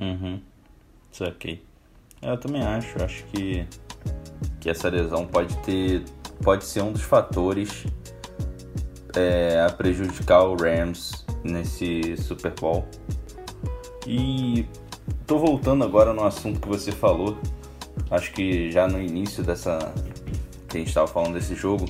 Uhum. 0.00 0.42
Saquei. 1.10 1.62
É, 2.20 2.30
eu 2.30 2.36
também 2.36 2.62
acho, 2.62 3.02
acho 3.02 3.24
que 3.26 3.66
que 4.60 4.68
essa 4.68 4.88
lesão 4.88 5.26
pode 5.26 5.56
ter 5.62 6.02
pode 6.42 6.64
ser 6.64 6.82
um 6.82 6.92
dos 6.92 7.02
fatores 7.02 7.86
é, 9.16 9.64
a 9.66 9.72
prejudicar 9.72 10.42
o 10.44 10.56
Rams 10.56 11.24
nesse 11.42 12.16
Super 12.16 12.52
Bowl. 12.52 12.86
E 14.06 14.66
tô 15.26 15.38
voltando 15.38 15.84
agora 15.84 16.12
no 16.12 16.24
assunto 16.24 16.60
que 16.60 16.68
você 16.68 16.92
falou, 16.92 17.36
acho 18.10 18.32
que 18.32 18.70
já 18.70 18.86
no 18.86 19.00
início 19.00 19.42
dessa 19.42 19.78
que 20.68 20.76
a 20.76 20.80
gente 20.80 20.88
estava 20.88 21.06
falando 21.06 21.34
desse 21.34 21.54
jogo, 21.54 21.86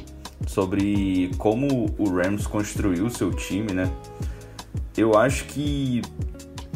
sobre 0.46 1.30
como 1.38 1.94
o 1.98 2.10
Rams 2.10 2.46
construiu 2.46 3.08
seu 3.10 3.30
time, 3.30 3.72
né? 3.72 3.90
Eu 4.96 5.18
acho 5.18 5.44
que 5.46 6.02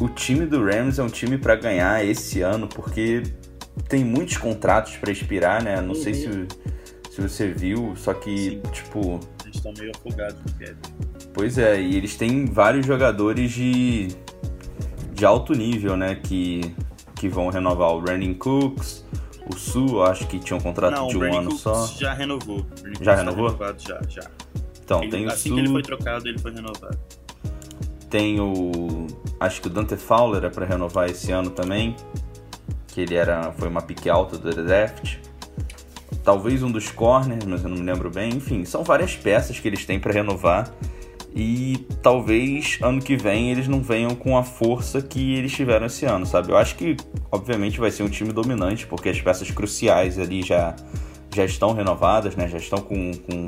o 0.01 0.09
time 0.09 0.47
do 0.47 0.65
Rams 0.65 0.99
é 0.99 1.03
um 1.03 1.09
time 1.09 1.39
para 1.39 1.57
ganhar 1.57 2.05
esse 2.05 2.41
ano, 2.41 2.67
porque 2.67 3.23
tem 3.89 4.05
muitos 4.05 4.37
contratos 4.37 4.97
para 4.97 5.13
expirar, 5.13 5.63
né? 5.63 5.81
Não 5.81 5.91
uhum. 5.91 5.95
sei 5.95 6.15
se, 6.15 6.47
se 7.11 7.21
você 7.21 7.49
viu, 7.49 7.95
só 7.97 8.15
que, 8.15 8.33
Sim. 8.33 8.63
tipo, 8.73 9.21
estão 9.61 9.73
meio 9.79 9.93
afogados 9.95 10.37
no 10.41 10.53
cap. 10.59 10.77
Pois 11.35 11.59
é, 11.59 11.81
e 11.81 11.97
eles 11.97 12.17
têm 12.17 12.47
vários 12.47 12.85
jogadores 12.87 13.53
de, 13.53 14.09
de 15.13 15.25
alto 15.25 15.53
nível, 15.55 15.97
né? 15.97 16.15
Que, 16.17 16.75
que 17.15 17.29
vão 17.29 17.49
renovar 17.51 17.91
o 17.91 18.01
Brandon 18.01 18.35
Cooks, 18.35 19.05
o 19.53 19.57
Su, 19.57 20.03
acho 20.03 20.27
que 20.27 20.39
tinha 20.39 20.57
um 20.57 20.61
contrato 20.61 20.95
Não, 20.95 21.07
de 21.09 21.17
um 21.19 21.23
ano 21.39 21.49
Cooks 21.51 21.61
só. 21.61 21.87
já 21.99 22.13
renovou. 22.15 22.67
Já 23.01 23.13
tá 23.13 23.15
renovou? 23.17 23.47
renovado, 23.47 23.81
já, 23.83 24.01
já. 24.09 24.31
Então, 24.83 25.03
Ele- 25.03 25.11
tem 25.13 25.27
o 25.27 25.29
assim 25.31 25.49
Su, 25.51 25.55
que 25.55 25.61
ele 25.61 25.69
foi 25.71 25.83
trocado, 25.83 26.29
ele 26.29 26.39
foi 26.39 26.53
renovado. 26.53 26.99
tem 28.09 28.41
o. 28.41 29.07
Acho 29.39 29.61
que 29.63 29.69
o 29.69 29.71
Dante 29.71 29.97
Fowler 29.97 30.45
é 30.45 30.51
pra 30.51 30.67
renovar 30.67 31.09
esse 31.09 31.31
ano 31.31 31.51
também. 31.51 31.95
Que 32.89 33.03
ele 33.03 33.15
era. 33.15 33.53
Foi 33.53 33.69
uma 33.69 33.81
pique 33.83 34.11
alta 34.11 34.37
do 34.37 34.51
draft. 34.65 35.17
Talvez 36.23 36.63
um 36.63 36.71
dos 36.71 36.91
corners, 36.91 37.45
mas 37.45 37.63
eu 37.63 37.71
não 37.71 37.77
me 37.77 37.83
lembro 37.83 38.11
bem. 38.11 38.31
Enfim, 38.35 38.65
são 38.65 38.85
várias 38.85 39.17
peças 39.17 39.59
que 39.59 39.67
eles 39.67 39.85
têm 39.85 39.99
pra 39.99 40.13
renovar. 40.13 40.73
E 41.35 41.87
talvez 42.03 42.79
ano 42.83 43.01
que 43.01 43.17
vem 43.17 43.51
eles 43.53 43.69
não 43.69 43.81
venham 43.81 44.15
com 44.15 44.37
a 44.37 44.43
força 44.43 45.01
que 45.01 45.35
eles 45.35 45.53
tiveram 45.53 45.87
esse 45.87 46.05
ano, 46.05 46.27
sabe? 46.27 46.51
Eu 46.51 46.57
acho 46.57 46.75
que, 46.75 46.97
obviamente, 47.31 47.79
vai 47.79 47.91
ser 47.91 48.03
um 48.03 48.09
time 48.09 48.33
dominante, 48.33 48.87
porque 48.87 49.09
as 49.09 49.21
peças 49.21 49.51
cruciais 49.51 50.19
ali 50.19 50.43
já, 50.43 50.75
já 51.33 51.45
estão 51.45 51.73
renovadas, 51.73 52.35
né? 52.35 52.49
Já 52.49 52.59
estão 52.59 52.81
com, 52.81 53.13
com, 53.13 53.47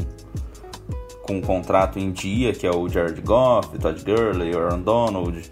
com 1.22 1.36
um 1.38 1.40
contrato 1.40 1.98
em 1.98 2.12
dia, 2.12 2.52
que 2.52 2.66
é 2.66 2.70
o 2.70 2.88
Jared 2.88 3.20
Goff, 3.20 3.76
Todd 3.78 4.04
Gurley, 4.04 4.54
Aaron 4.54 4.80
Donald, 4.80 5.50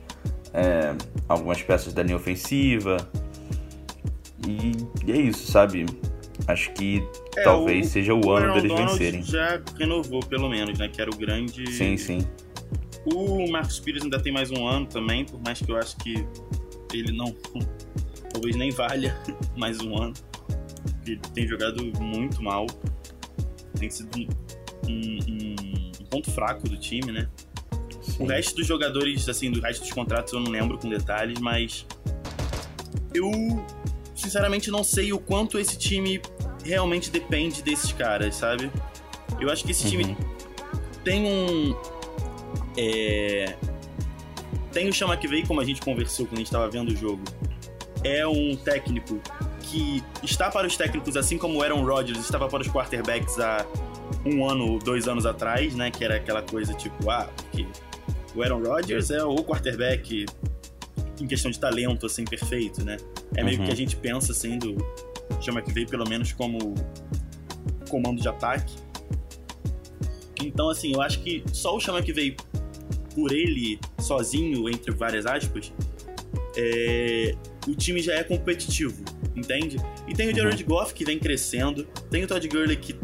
é, 0.55 0.95
algumas 1.29 1.61
peças 1.63 1.93
da 1.93 2.03
linha 2.05 2.17
ofensiva. 2.17 2.97
E, 4.47 4.73
e 5.05 5.13
é 5.13 5.17
isso, 5.17 5.51
sabe? 5.51 5.85
Acho 6.53 6.73
que 6.73 7.03
É, 7.37 7.43
talvez 7.43 7.87
o- 7.87 7.91
seja 7.91 8.15
o, 8.15 8.25
O 8.25 8.31
ano 8.33 8.47
Aaron 8.47 8.55
deles 8.55 8.69
Donald 8.71 8.93
vencerem. 8.99 9.23
já 9.23 9.61
renovou, 9.79 10.21
pelo 10.21 10.49
menos, 10.49 10.79
né? 10.79 10.89
Que 10.89 11.01
era 11.01 11.11
o 11.11 11.17
grande. 11.17 11.71
Sim, 11.73 11.97
sim. 11.97 12.19
O 13.15 13.51
Marcos 13.51 13.79
Pires 13.81 14.03
ainda 14.03 14.21
tem 14.21 14.33
mais 14.33 14.51
um 14.51 14.67
ano 14.67 14.87
também, 14.87 15.25
por 15.25 15.41
mais 15.43 15.59
que 15.61 15.71
eu 15.71 15.77
acho 15.77 15.97
que 15.99 16.27
ele 16.93 17.13
não. 17.13 17.35
Talvez 18.33 18.57
nem 18.57 18.71
valha 18.71 19.17
mais 19.57 19.81
um 19.81 19.97
ano. 20.01 20.15
Ele 21.07 21.21
tem 21.35 21.47
jogado 21.47 21.83
muito 22.01 22.43
mal. 22.43 22.67
Tem 23.79 23.89
sido 23.91 24.11
um, 24.19 24.27
um- 24.89 25.91
um 26.01 26.05
ponto 26.11 26.31
fraco 26.31 26.69
do 26.69 26.77
time, 26.77 27.11
né? 27.13 27.29
sim. 28.03 28.23
O 28.25 28.27
resto 28.27 28.57
dos 28.57 28.67
jogadores, 28.67 29.29
assim, 29.29 29.51
do 29.51 29.61
resto 29.61 29.83
dos 29.83 29.93
contratos 29.93 30.33
eu 30.33 30.41
não 30.41 30.51
lembro 30.51 30.77
com 30.79 30.89
detalhes, 30.89 31.39
mas 31.41 31.87
eu 33.15 33.31
sinceramente 34.15 34.71
não 34.71 34.85
sei 34.85 35.13
o 35.13 35.19
quanto 35.19 35.59
esse 35.59 35.79
time 35.79 36.21
realmente 36.65 37.11
depende 37.11 37.63
desses 37.63 37.93
caras, 37.93 38.35
sabe? 38.37 38.71
Eu 39.41 39.51
acho 39.51 39.65
que 39.65 39.71
esse 39.71 39.89
time 39.89 40.05
Uhum. 40.05 40.17
tem 41.05 41.25
um. 41.27 41.77
É, 42.77 43.57
tem 44.73 44.89
o 44.89 44.93
Chama 44.93 45.17
que 45.17 45.27
veio, 45.29 45.47
como 45.47 45.61
a 45.61 45.65
gente 45.65 45.81
conversou 45.81 46.27
quando 46.27 46.35
a 46.35 46.39
gente 46.39 46.47
estava 46.47 46.69
vendo 46.69 46.91
o 46.91 46.97
jogo. 46.97 47.23
É 48.05 48.27
um 48.27 48.57
técnico 48.57 49.21
que 49.63 50.03
está 50.23 50.51
para 50.51 50.67
os 50.67 50.77
técnicos, 50.77 51.17
assim 51.17 51.37
como 51.37 51.59
o 51.59 51.63
Aaron 51.63 51.85
Rodgers 51.85 52.19
estava 52.19 52.49
para 52.49 52.63
os 52.63 52.69
quarterbacks 52.69 53.39
há 53.39 53.67
um 54.25 54.49
ano, 54.49 54.79
dois 54.79 55.07
anos 55.07 55.27
atrás, 55.27 55.75
né? 55.75 55.91
Que 55.91 56.05
era 56.05 56.17
aquela 56.17 56.43
coisa 56.43 56.73
tipo, 56.75 57.11
ah, 57.11 57.29
porque 57.37 57.67
o 58.35 58.43
Aaron 58.43 58.63
Rodgers 58.63 59.11
é 59.11 59.23
o 59.23 59.37
quarterback 59.37 60.25
em 61.21 61.27
questão 61.27 61.51
de 61.51 61.59
talento, 61.61 62.07
assim, 62.07 62.25
perfeito, 62.25 62.83
né? 62.83 62.97
É 63.37 63.45
meio 63.45 63.59
Uhum. 63.61 63.67
que 63.67 63.73
a 63.73 63.77
gente 63.77 63.95
pensa, 63.97 64.33
assim, 64.33 64.59
do 64.59 64.75
Chama 65.41 65.63
que 65.63 65.73
veio, 65.73 65.89
pelo 65.89 66.09
menos 66.09 66.33
como 66.33 66.75
comando 67.89 68.21
de 68.21 68.29
ataque. 68.29 68.75
Então, 70.43 70.71
assim, 70.71 70.93
eu 70.93 71.03
acho 71.03 71.21
que 71.21 71.45
só 71.53 71.77
o 71.77 71.81
Chama 71.81 72.03
que 72.03 72.13
veio 72.13 72.37
por 73.15 73.33
ele, 73.33 73.79
sozinho, 73.99 74.69
entre 74.69 74.93
várias 74.93 75.27
aspas, 75.27 75.73
é, 76.57 77.35
o 77.67 77.75
time 77.75 78.01
já 78.01 78.15
é 78.15 78.25
competitivo, 78.25 79.05
entende? 79.37 79.77
E 80.09 80.15
tem 80.15 80.31
o 80.31 80.35
Jared 80.35 80.63
Goff, 80.65 80.95
que 80.95 81.05
vem 81.05 81.19
crescendo, 81.19 81.85
tem 82.11 82.25
o 82.25 82.27
Todd 82.27 82.47
Gurley, 82.49 82.77
que 82.77 82.95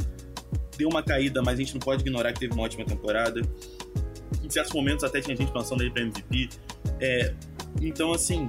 deu 0.77 0.88
uma 0.88 1.03
caída, 1.03 1.42
mas 1.42 1.55
a 1.55 1.57
gente 1.57 1.74
não 1.74 1.81
pode 1.81 2.03
ignorar 2.03 2.33
que 2.33 2.40
teve 2.40 2.55
uma 2.55 2.62
ótima 2.62 2.85
temporada. 2.85 3.40
Em 4.42 4.50
certos 4.50 4.72
momentos 4.72 5.05
até 5.05 5.20
tinha 5.20 5.37
gente 5.37 5.53
pensando 5.53 5.83
ele 5.83 5.90
pra 5.90 6.03
MVP. 6.03 6.48
É, 7.00 7.35
então, 7.81 8.12
assim, 8.12 8.46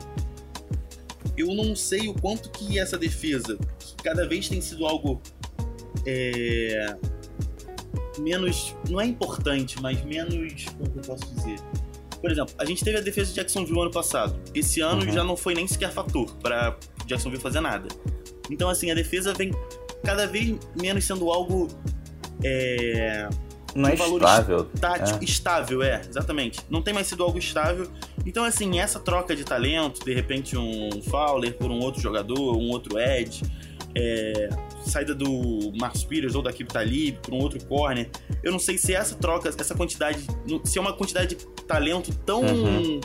eu 1.36 1.48
não 1.54 1.76
sei 1.76 2.08
o 2.08 2.14
quanto 2.14 2.50
que 2.52 2.80
essa 2.80 2.98
defesa, 2.98 3.58
cada 4.04 4.28
vez 4.28 4.48
tem 4.50 4.62
sido 4.62 4.86
algo 4.86 5.22
é, 6.06 6.96
menos. 8.20 8.76
Não 8.90 9.00
é 9.00 9.06
importante, 9.06 9.82
mas 9.82 10.04
menos. 10.04 10.66
Como 10.78 10.90
que 10.90 10.98
eu 11.00 11.04
posso 11.04 11.34
dizer? 11.36 11.60
Por 12.22 12.32
exemplo, 12.32 12.54
a 12.58 12.66
gente 12.66 12.84
teve 12.84 12.98
a 12.98 13.02
defesa 13.02 13.30
de 13.30 13.36
Jacksonville 13.36 13.80
ano 13.80 13.92
passado. 13.92 14.40
Esse 14.54 14.82
ano 14.82 15.06
Uhum. 15.06 15.12
já 15.12 15.24
não 15.24 15.38
foi 15.38 15.54
nem 15.54 15.68
sequer 15.68 15.92
fator 15.92 16.34
para 16.38 16.76
Jacksonville 17.06 17.42
fazer 17.42 17.60
nada. 17.60 17.88
Então, 18.50 18.70
assim, 18.70 18.90
a 18.90 18.96
defesa 18.96 19.34
vem 19.34 19.52
cada 20.04 20.26
vez 20.26 20.58
menos 20.82 21.04
sendo 21.06 21.30
algo. 21.32 21.68
É, 22.44 23.28
Não 23.76 23.90
é 23.90 23.94
estável. 23.94 24.64
tático, 24.80 25.24
estável, 25.24 25.84
é, 25.84 26.02
exatamente. 26.08 26.60
Não 26.70 26.82
tem 26.82 26.94
mais 26.94 27.08
sido 27.08 27.24
algo 27.24 27.38
estável. 27.38 27.88
Então, 28.26 28.44
assim, 28.44 28.80
essa 28.80 29.00
troca 29.00 29.36
de 29.36 29.44
talento, 29.44 30.04
de 30.04 30.14
repente 30.14 30.58
um 30.58 30.90
Fowler 31.04 31.56
por 31.56 31.70
um 31.70 31.80
outro 31.80 32.02
jogador, 32.02 32.58
um 32.58 32.70
outro 32.70 32.98
Edge, 33.00 33.44
é, 33.98 34.50
saída 34.86 35.16
do 35.16 35.72
Marcos 35.80 36.04
Pires 36.04 36.36
ou 36.36 36.42
da 36.44 36.54
Kip 36.54 36.72
Talib 36.72 37.18
por 37.18 37.34
um 37.34 37.38
outro 37.38 37.64
corner. 37.66 38.10
Eu 38.44 38.52
não 38.52 38.60
sei 38.60 38.78
se 38.78 38.94
essa 38.94 39.16
troca, 39.16 39.50
essa 39.50 39.74
quantidade, 39.74 40.20
se 40.64 40.78
é 40.78 40.82
uma 40.82 40.94
quantidade 40.94 41.36
de 41.36 41.46
talento 41.64 42.14
tão. 42.26 42.42
Uhum. 42.42 43.02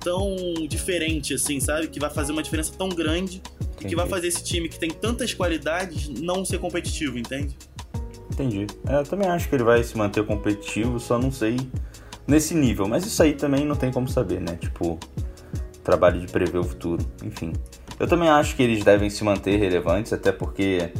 tão 0.00 0.36
diferente, 0.68 1.34
assim, 1.34 1.58
sabe? 1.58 1.88
Que 1.88 1.98
vai 1.98 2.08
fazer 2.08 2.30
uma 2.30 2.40
diferença 2.40 2.72
tão 2.78 2.88
grande 2.88 3.42
e 3.80 3.84
que 3.86 3.96
vai 3.96 4.04
Entendi. 4.04 4.08
fazer 4.08 4.28
esse 4.28 4.44
time 4.44 4.68
que 4.68 4.78
tem 4.78 4.88
tantas 4.88 5.34
qualidades 5.34 6.08
não 6.08 6.44
ser 6.44 6.60
competitivo, 6.60 7.18
entende? 7.18 7.56
Entendi. 8.32 8.68
É, 8.88 9.00
eu 9.00 9.02
também 9.02 9.28
acho 9.28 9.48
que 9.48 9.56
ele 9.56 9.64
vai 9.64 9.82
se 9.82 9.98
manter 9.98 10.24
competitivo, 10.24 11.00
só 11.00 11.18
não 11.18 11.32
sei 11.32 11.56
nesse 12.24 12.54
nível. 12.54 12.86
Mas 12.86 13.04
isso 13.04 13.20
aí 13.20 13.32
também 13.32 13.64
não 13.64 13.74
tem 13.74 13.90
como 13.90 14.06
saber, 14.06 14.40
né? 14.40 14.56
Tipo, 14.60 14.96
trabalho 15.82 16.20
de 16.20 16.30
prever 16.30 16.58
o 16.58 16.64
futuro. 16.64 17.04
Enfim. 17.24 17.52
Eu 17.98 18.06
também 18.06 18.28
acho 18.28 18.54
que 18.56 18.62
eles 18.62 18.84
devem 18.84 19.08
se 19.08 19.24
manter 19.24 19.56
relevantes, 19.56 20.12
até 20.12 20.30
porque 20.30 20.90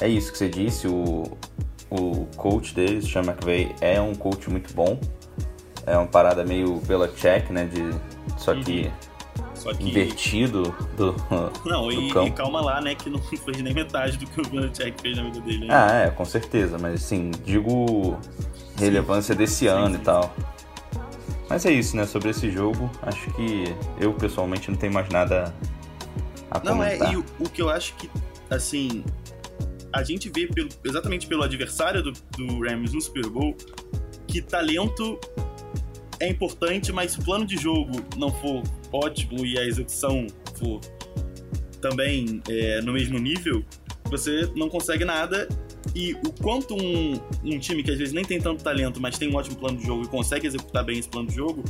é 0.00 0.08
isso 0.08 0.32
que 0.32 0.38
você 0.38 0.48
disse, 0.48 0.86
o, 0.88 1.24
o 1.90 2.26
coach 2.36 2.74
deles, 2.74 3.06
Sean 3.10 3.22
McVay, 3.22 3.74
é 3.80 4.00
um 4.00 4.14
coach 4.14 4.48
muito 4.50 4.72
bom. 4.74 4.98
É 5.86 5.96
uma 5.98 6.06
parada 6.06 6.44
meio 6.44 6.80
pela 6.86 7.06
check, 7.08 7.50
né? 7.50 7.66
De, 7.66 7.90
só 8.38 8.54
que 8.54 8.90
Só 9.54 9.72
que. 9.74 9.86
invertido 9.86 10.74
do, 10.96 11.14
Não, 11.66 11.88
do 11.88 11.92
e, 11.92 12.10
campo. 12.10 12.28
e 12.28 12.30
calma 12.30 12.62
lá, 12.62 12.80
né? 12.80 12.94
Que 12.94 13.10
não 13.10 13.18
fez 13.22 13.60
nem 13.60 13.74
metade 13.74 14.16
do 14.16 14.26
que 14.26 14.40
o 14.40 14.48
Belichick 14.48 15.00
fez 15.02 15.16
na 15.18 15.24
vida 15.24 15.40
dele. 15.40 15.66
né? 15.66 15.74
Ah, 15.74 15.92
é, 16.06 16.10
com 16.10 16.24
certeza, 16.24 16.78
mas 16.78 16.94
assim, 16.94 17.30
digo 17.44 18.16
relevância 18.78 19.34
desse 19.34 19.66
ano 19.66 19.94
sim, 19.96 20.00
e 20.00 20.04
tal. 20.04 20.34
Mas 21.50 21.66
é 21.66 21.70
isso, 21.72 21.94
né? 21.96 22.06
Sobre 22.06 22.30
esse 22.30 22.50
jogo, 22.50 22.90
acho 23.02 23.30
que 23.32 23.64
eu 24.00 24.14
pessoalmente 24.14 24.70
não 24.70 24.78
tenho 24.78 24.92
mais 24.94 25.08
nada 25.10 25.54
a 26.54 26.64
Não, 26.64 26.82
é, 26.82 26.96
comentar. 26.96 27.12
e 27.12 27.16
o, 27.16 27.24
o 27.40 27.48
que 27.48 27.60
eu 27.60 27.68
acho 27.68 27.94
que, 27.96 28.08
assim, 28.50 29.04
a 29.92 30.02
gente 30.02 30.28
vê 30.30 30.46
pelo- 30.46 30.68
exatamente 30.84 31.26
pelo 31.26 31.42
adversário 31.42 32.02
do, 32.02 32.12
do 32.36 32.60
Rams 32.60 32.92
no 32.92 33.00
Super 33.00 33.28
Bowl 33.28 33.54
que 34.26 34.40
talento 34.40 35.18
é 36.20 36.28
importante, 36.28 36.90
mas 36.92 37.12
se 37.12 37.20
o 37.20 37.24
plano 37.24 37.44
de 37.46 37.56
jogo 37.56 38.00
não 38.16 38.32
for 38.32 38.62
ótimo 38.92 39.44
e 39.44 39.58
a 39.58 39.64
execução 39.64 40.26
for 40.58 40.80
também 41.80 42.40
é, 42.48 42.80
no 42.80 42.92
mesmo 42.92 43.18
nível, 43.18 43.64
você 44.06 44.50
não 44.56 44.68
consegue 44.68 45.04
nada. 45.04 45.46
E 45.94 46.14
o 46.14 46.32
quanto 46.42 46.74
um, 46.74 47.20
um 47.44 47.58
time 47.58 47.82
que 47.82 47.90
às 47.90 47.98
vezes 47.98 48.14
nem 48.14 48.24
tem 48.24 48.40
tanto 48.40 48.64
talento, 48.64 49.00
mas 49.00 49.18
tem 49.18 49.30
um 49.30 49.36
ótimo 49.36 49.56
plano 49.56 49.76
de 49.78 49.86
jogo 49.86 50.02
e 50.04 50.08
consegue 50.08 50.46
executar 50.46 50.82
bem 50.84 50.98
esse 50.98 51.08
plano 51.08 51.28
de 51.28 51.34
jogo, 51.36 51.62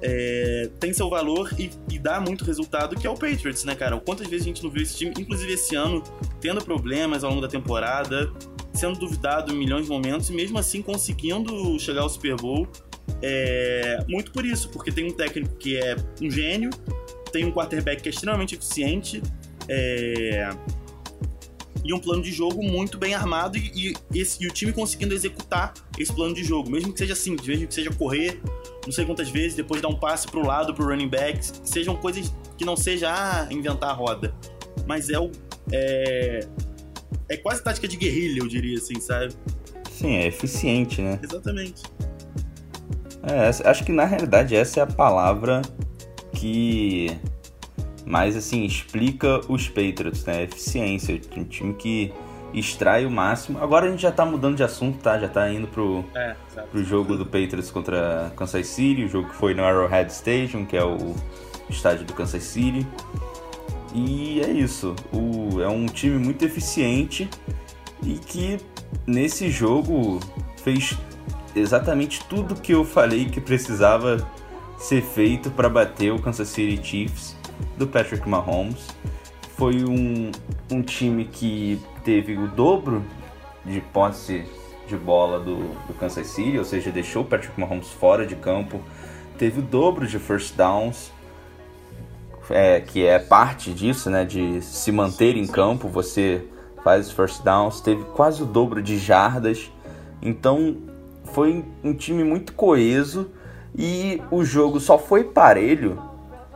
é, 0.00 0.70
tem 0.78 0.92
seu 0.92 1.10
valor 1.10 1.50
e, 1.58 1.68
e 1.98 2.00
dá 2.00 2.20
muito 2.20 2.44
resultado, 2.44 2.94
que 2.96 3.06
é 3.06 3.10
o 3.10 3.14
Patriots, 3.14 3.64
né, 3.64 3.74
cara? 3.74 3.98
Quantas 3.98 4.28
vezes 4.28 4.46
a 4.46 4.48
gente 4.48 4.62
não 4.62 4.70
viu 4.70 4.82
esse 4.82 4.96
time, 4.96 5.12
inclusive 5.18 5.52
esse 5.52 5.74
ano, 5.74 6.02
tendo 6.40 6.64
problemas 6.64 7.24
ao 7.24 7.30
longo 7.30 7.42
da 7.42 7.48
temporada, 7.48 8.32
sendo 8.72 8.98
duvidado 8.98 9.52
em 9.52 9.58
milhões 9.58 9.86
de 9.86 9.90
momentos, 9.90 10.30
e 10.30 10.32
mesmo 10.32 10.58
assim 10.58 10.80
conseguindo 10.80 11.78
chegar 11.78 12.02
ao 12.02 12.08
Super 12.08 12.36
Bowl. 12.36 12.68
É, 13.20 14.04
muito 14.08 14.30
por 14.30 14.46
isso, 14.46 14.68
porque 14.68 14.92
tem 14.92 15.06
um 15.06 15.12
técnico 15.12 15.56
que 15.56 15.76
é 15.76 15.96
um 16.22 16.30
gênio, 16.30 16.70
tem 17.32 17.44
um 17.44 17.50
quarterback 17.50 18.00
que 18.02 18.08
é 18.08 18.12
extremamente 18.12 18.54
eficiente, 18.54 19.20
é, 19.68 20.48
e 21.84 21.92
um 21.92 21.98
plano 21.98 22.22
de 22.22 22.30
jogo 22.30 22.62
muito 22.62 22.96
bem 22.98 23.14
armado 23.14 23.56
e, 23.56 23.94
e 24.12 24.18
esse- 24.20 24.42
e 24.42 24.46
o 24.46 24.50
time 24.52 24.72
conseguindo 24.72 25.14
executar 25.14 25.72
esse 25.98 26.12
plano 26.12 26.34
de 26.34 26.44
jogo, 26.44 26.70
mesmo 26.70 26.92
que 26.92 26.98
seja 26.98 27.14
simples, 27.14 27.48
mesmo 27.48 27.66
que 27.66 27.74
seja 27.74 27.90
correr 27.90 28.40
não 28.88 28.92
sei 28.92 29.04
quantas 29.04 29.28
vezes, 29.28 29.54
depois 29.54 29.82
dar 29.82 29.88
um 29.88 29.94
passe 29.94 30.26
pro 30.26 30.42
lado 30.44 30.72
pro 30.72 30.86
running 30.86 31.08
back, 31.08 31.38
sejam 31.62 31.94
coisas 31.94 32.32
que 32.56 32.64
não 32.64 32.74
seja 32.74 33.12
ah, 33.12 33.46
inventar 33.52 33.90
a 33.90 33.92
roda, 33.92 34.34
mas 34.86 35.10
é 35.10 35.18
o 35.18 35.30
é, 35.70 36.40
é 37.28 37.36
quase 37.36 37.62
tática 37.62 37.86
de 37.86 37.98
guerrilha, 37.98 38.38
eu 38.40 38.48
diria 38.48 38.78
assim, 38.78 38.98
sabe? 38.98 39.34
Sim, 39.90 40.16
é 40.16 40.26
eficiente, 40.28 41.02
né? 41.02 41.20
Exatamente. 41.22 41.82
É, 43.22 43.68
acho 43.68 43.84
que 43.84 43.92
na 43.92 44.06
realidade 44.06 44.56
essa 44.56 44.80
é 44.80 44.82
a 44.82 44.86
palavra 44.86 45.60
que 46.32 47.14
mais 48.06 48.36
assim 48.36 48.64
explica 48.64 49.42
os 49.52 49.68
Patriots, 49.68 50.24
né? 50.24 50.44
Eficiência, 50.44 51.20
um 51.36 51.44
time 51.44 51.74
que 51.74 52.10
extrai 52.52 53.04
o 53.04 53.10
máximo. 53.10 53.58
Agora 53.62 53.86
a 53.86 53.90
gente 53.90 54.02
já 54.02 54.12
tá 54.12 54.24
mudando 54.24 54.56
de 54.56 54.62
assunto, 54.62 54.98
tá? 54.98 55.18
Já 55.18 55.28
tá 55.28 55.50
indo 55.50 55.66
pro, 55.68 56.04
é, 56.14 56.34
pro 56.70 56.82
jogo 56.82 57.16
do 57.16 57.24
Patriots 57.24 57.70
contra 57.70 58.32
Kansas 58.36 58.66
City, 58.66 59.04
o 59.04 59.08
jogo 59.08 59.28
que 59.28 59.34
foi 59.34 59.54
no 59.54 59.64
Arrowhead 59.64 60.10
Stadium, 60.12 60.64
que 60.64 60.76
é 60.76 60.84
o 60.84 61.14
estádio 61.68 62.04
do 62.04 62.14
Kansas 62.14 62.42
City. 62.42 62.86
E 63.94 64.40
é 64.40 64.50
isso. 64.50 64.94
O, 65.12 65.60
é 65.60 65.68
um 65.68 65.86
time 65.86 66.18
muito 66.18 66.44
eficiente 66.44 67.28
e 68.02 68.14
que 68.14 68.58
nesse 69.06 69.50
jogo 69.50 70.20
fez 70.62 70.96
exatamente 71.54 72.24
tudo 72.26 72.54
que 72.54 72.72
eu 72.72 72.84
falei 72.84 73.26
que 73.26 73.40
precisava 73.40 74.26
ser 74.78 75.02
feito 75.02 75.50
para 75.50 75.68
bater 75.68 76.12
o 76.12 76.18
Kansas 76.20 76.48
City 76.48 76.80
Chiefs 76.82 77.36
do 77.76 77.86
Patrick 77.86 78.28
Mahomes. 78.28 78.86
Foi 79.56 79.84
um, 79.84 80.30
um 80.70 80.82
time 80.82 81.24
que 81.24 81.80
teve 82.08 82.38
o 82.38 82.48
dobro 82.48 83.04
de 83.66 83.82
posse 83.82 84.42
de 84.86 84.96
bola 84.96 85.38
do, 85.38 85.56
do 85.86 85.92
Kansas 86.00 86.28
City, 86.28 86.56
ou 86.56 86.64
seja, 86.64 86.90
deixou 86.90 87.20
o 87.20 87.24
Patrick 87.26 87.60
Mahomes 87.60 87.88
fora 87.88 88.26
de 88.26 88.34
campo, 88.34 88.80
teve 89.36 89.60
o 89.60 89.62
dobro 89.62 90.06
de 90.06 90.18
first 90.18 90.56
downs, 90.56 91.12
é, 92.48 92.80
que 92.80 93.04
é 93.04 93.18
parte 93.18 93.74
disso, 93.74 94.08
né, 94.08 94.24
de 94.24 94.62
se 94.62 94.90
manter 94.90 95.36
em 95.36 95.46
campo, 95.46 95.86
você 95.86 96.42
faz 96.82 97.08
os 97.08 97.12
first 97.12 97.42
downs, 97.42 97.82
teve 97.82 98.02
quase 98.04 98.42
o 98.42 98.46
dobro 98.46 98.82
de 98.82 98.96
jardas, 98.96 99.70
então 100.22 100.78
foi 101.24 101.62
um 101.84 101.92
time 101.92 102.24
muito 102.24 102.54
coeso 102.54 103.30
e 103.76 104.22
o 104.30 104.42
jogo 104.42 104.80
só 104.80 104.98
foi 104.98 105.24
parelho, 105.24 106.02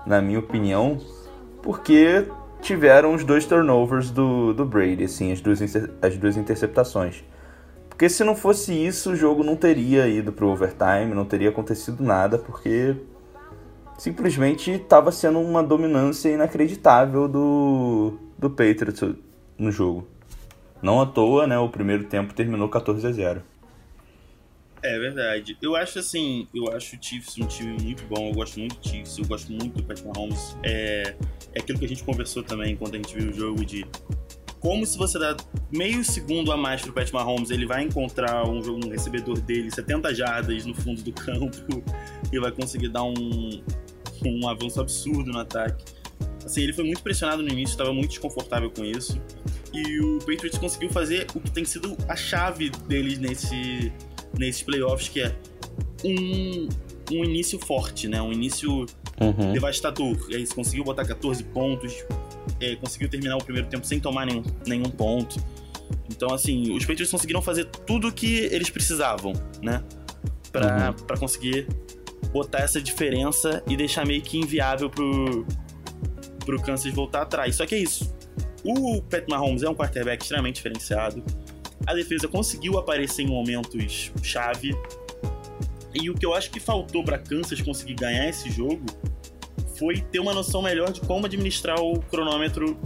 na 0.07 0.23
minha 0.23 0.39
opinião, 0.39 0.99
porque 1.61 2.27
tiveram 2.63 3.15
os 3.15 3.25
dois 3.25 3.45
turnovers 3.45 4.11
do, 4.11 4.55
do 4.55 4.65
Brady, 4.65 5.05
assim, 5.05 5.33
as 5.33 5.41
duas, 5.41 5.61
as 6.01 6.17
duas 6.17 6.37
interceptações. 6.37 7.23
Porque 7.89 8.09
se 8.09 8.25
não 8.25 8.35
fosse 8.35 8.73
isso, 8.73 9.13
o 9.13 9.17
jogo 9.17 9.45
não 9.45 9.55
teria 9.55 10.09
ido 10.09 10.33
pro 10.33 10.49
overtime, 10.49 11.15
não 11.15 11.25
teria 11.25 11.51
acontecido 11.51 12.03
nada, 12.03 12.39
porque 12.39 12.97
simplesmente 13.99 14.71
estava 14.71 15.13
sendo 15.13 15.41
uma 15.41 15.63
dominância 15.63 16.31
inacreditável 16.31 17.29
do, 17.29 18.15
do 18.39 18.49
Patriots 18.49 19.15
no 19.59 19.71
jogo. 19.71 20.07
Não 20.81 21.01
à 21.01 21.07
toa, 21.07 21.47
né, 21.47 21.59
o 21.59 21.69
primeiro 21.69 22.05
tempo 22.05 22.33
terminou 22.33 22.69
14 22.69 23.07
a 23.07 23.13
0. 23.13 23.43
É 24.83 24.99
verdade. 24.99 25.57
Eu 25.63 25.77
acho 25.77 26.01
assim, 26.01 26.49
eu 26.53 26.73
acho 26.73 26.97
o 26.97 26.99
Chiefs 27.01 27.39
um 27.39 27.47
time 27.47 27.81
muito 27.83 28.03
bom. 28.05 28.29
Eu 28.29 28.35
gosto 28.35 28.59
muito 28.59 28.77
do 28.81 28.89
Chiefs, 28.89 29.19
eu 29.19 29.25
gosto 29.27 29.53
muito 29.53 29.77
do 29.77 29.85
Patrick 29.85 30.09
Mahomes. 30.09 30.57
É, 30.65 31.15
é 31.55 31.61
aquilo 31.61 31.79
que 31.79 31.85
a 31.85 31.89
gente 31.89 32.03
conversou 32.03 32.43
também 32.43 32.77
quando 32.77 32.95
a 32.95 32.97
gente 32.97 33.17
viu 33.17 33.31
o 33.31 33.33
jogo 33.33 33.65
de 33.65 33.87
como 34.59 34.87
se 34.87 34.97
você 34.97 35.19
dá 35.19 35.37
meio 35.73 36.05
segundo 36.05 36.53
a 36.53 36.57
mais 36.57 36.83
pro 36.83 36.93
Pat 36.93 37.11
Mahomes, 37.11 37.51
ele 37.51 37.67
vai 37.67 37.83
encontrar 37.83 38.47
um, 38.49 38.59
um 38.59 38.91
recebedor 38.91 39.41
dele 39.41 39.69
70 39.69 40.15
jardas 40.15 40.65
no 40.65 40.73
fundo 40.73 41.03
do 41.03 41.13
campo 41.13 41.83
e 42.33 42.39
vai 42.39 42.53
conseguir 42.53 42.89
dar 42.89 43.03
um, 43.03 43.63
um 44.25 44.49
avanço 44.49 44.81
absurdo 44.81 45.33
no 45.33 45.39
ataque. 45.41 45.85
Assim, 46.45 46.63
ele 46.63 46.73
foi 46.73 46.85
muito 46.85 47.03
pressionado 47.03 47.43
no 47.43 47.49
início, 47.49 47.73
estava 47.73 47.93
muito 47.93 48.11
desconfortável 48.11 48.71
com 48.71 48.85
isso. 48.85 49.21
E 49.73 50.01
o 50.01 50.19
Patriots 50.19 50.59
conseguiu 50.59 50.91
fazer 50.91 51.27
o 51.35 51.41
que 51.41 51.51
tem 51.51 51.65
sido 51.65 51.97
a 52.09 52.15
chave 52.15 52.71
deles 52.71 53.19
nesse 53.19 53.93
nesses 54.39 54.63
playoffs, 54.63 55.09
que 55.09 55.21
é 55.21 55.35
um, 56.05 56.69
um 57.11 57.25
início 57.25 57.59
forte, 57.59 58.09
né? 58.09 58.21
Um 58.21 58.33
início 58.33 58.87
uhum. 59.21 59.53
devastador. 59.53 60.17
E 60.29 60.37
aí 60.37 60.47
conseguiu 60.47 60.85
botar 60.85 61.05
14 61.05 61.43
pontos, 61.45 62.05
é, 62.61 62.77
conseguiu 62.77 63.09
terminar 63.09 63.37
o 63.37 63.45
primeiro 63.45 63.69
tempo 63.69 63.87
sem 63.87 64.01
tomar 64.01 64.27
nenhum, 64.27 64.43
nenhum 64.67 64.91
ponto. 64.91 65.43
Então, 66.11 66.33
assim, 66.33 66.75
os 66.75 66.85
Patriots 66.85 67.11
conseguiram 67.11 67.43
fazer 67.43 67.67
tudo 67.87 68.09
o 68.09 68.13
que 68.13 68.37
eles 68.37 68.71
precisavam, 68.71 69.33
né? 69.63 69.83
Pra, 70.51 70.89
uhum. 70.89 71.07
Pra 71.07 71.17
conseguir 71.17 71.67
botar 72.33 72.61
essa 72.61 72.81
diferença 72.81 73.63
e 73.67 73.77
deixar 73.77 74.07
meio 74.07 74.23
que 74.23 74.39
inviável 74.39 74.89
pro, 74.89 75.47
pro 76.45 76.61
Kansas 76.63 76.93
voltar 76.93 77.23
atrás. 77.23 77.57
Só 77.57 77.67
que 77.67 77.75
é 77.75 77.79
isso. 77.79 78.15
O 78.65 79.03
Pat 79.03 79.29
Mahomes 79.29 79.63
é 79.63 79.69
um 79.69 79.75
quarterback 79.75 80.23
extremamente 80.23 80.57
diferenciado 80.57 81.23
a 81.87 81.95
defesa 81.95 82.29
conseguiu 82.29 82.79
aparecer 82.79 83.23
em 83.23 83.27
momentos 83.27 84.13
chave. 84.23 84.77
E 85.95 86.09
o 86.09 86.15
que 86.15 86.25
eu 86.25 86.35
acho 86.35 86.51
que 86.51 86.59
faltou 86.59 87.05
para 87.05 87.19
Kansas 87.19 87.61
conseguir 87.61 87.95
ganhar 87.95 88.29
esse 88.29 88.51
jogo 88.51 88.85
foi 89.79 90.01
ter 90.01 90.21
uma 90.21 90.33
noção 90.33 90.63
melhor 90.63 90.93
de 90.93 91.01
como 91.01 91.27
administrar 91.27 91.81
o 91.81 92.01
cronômetro 92.01 92.79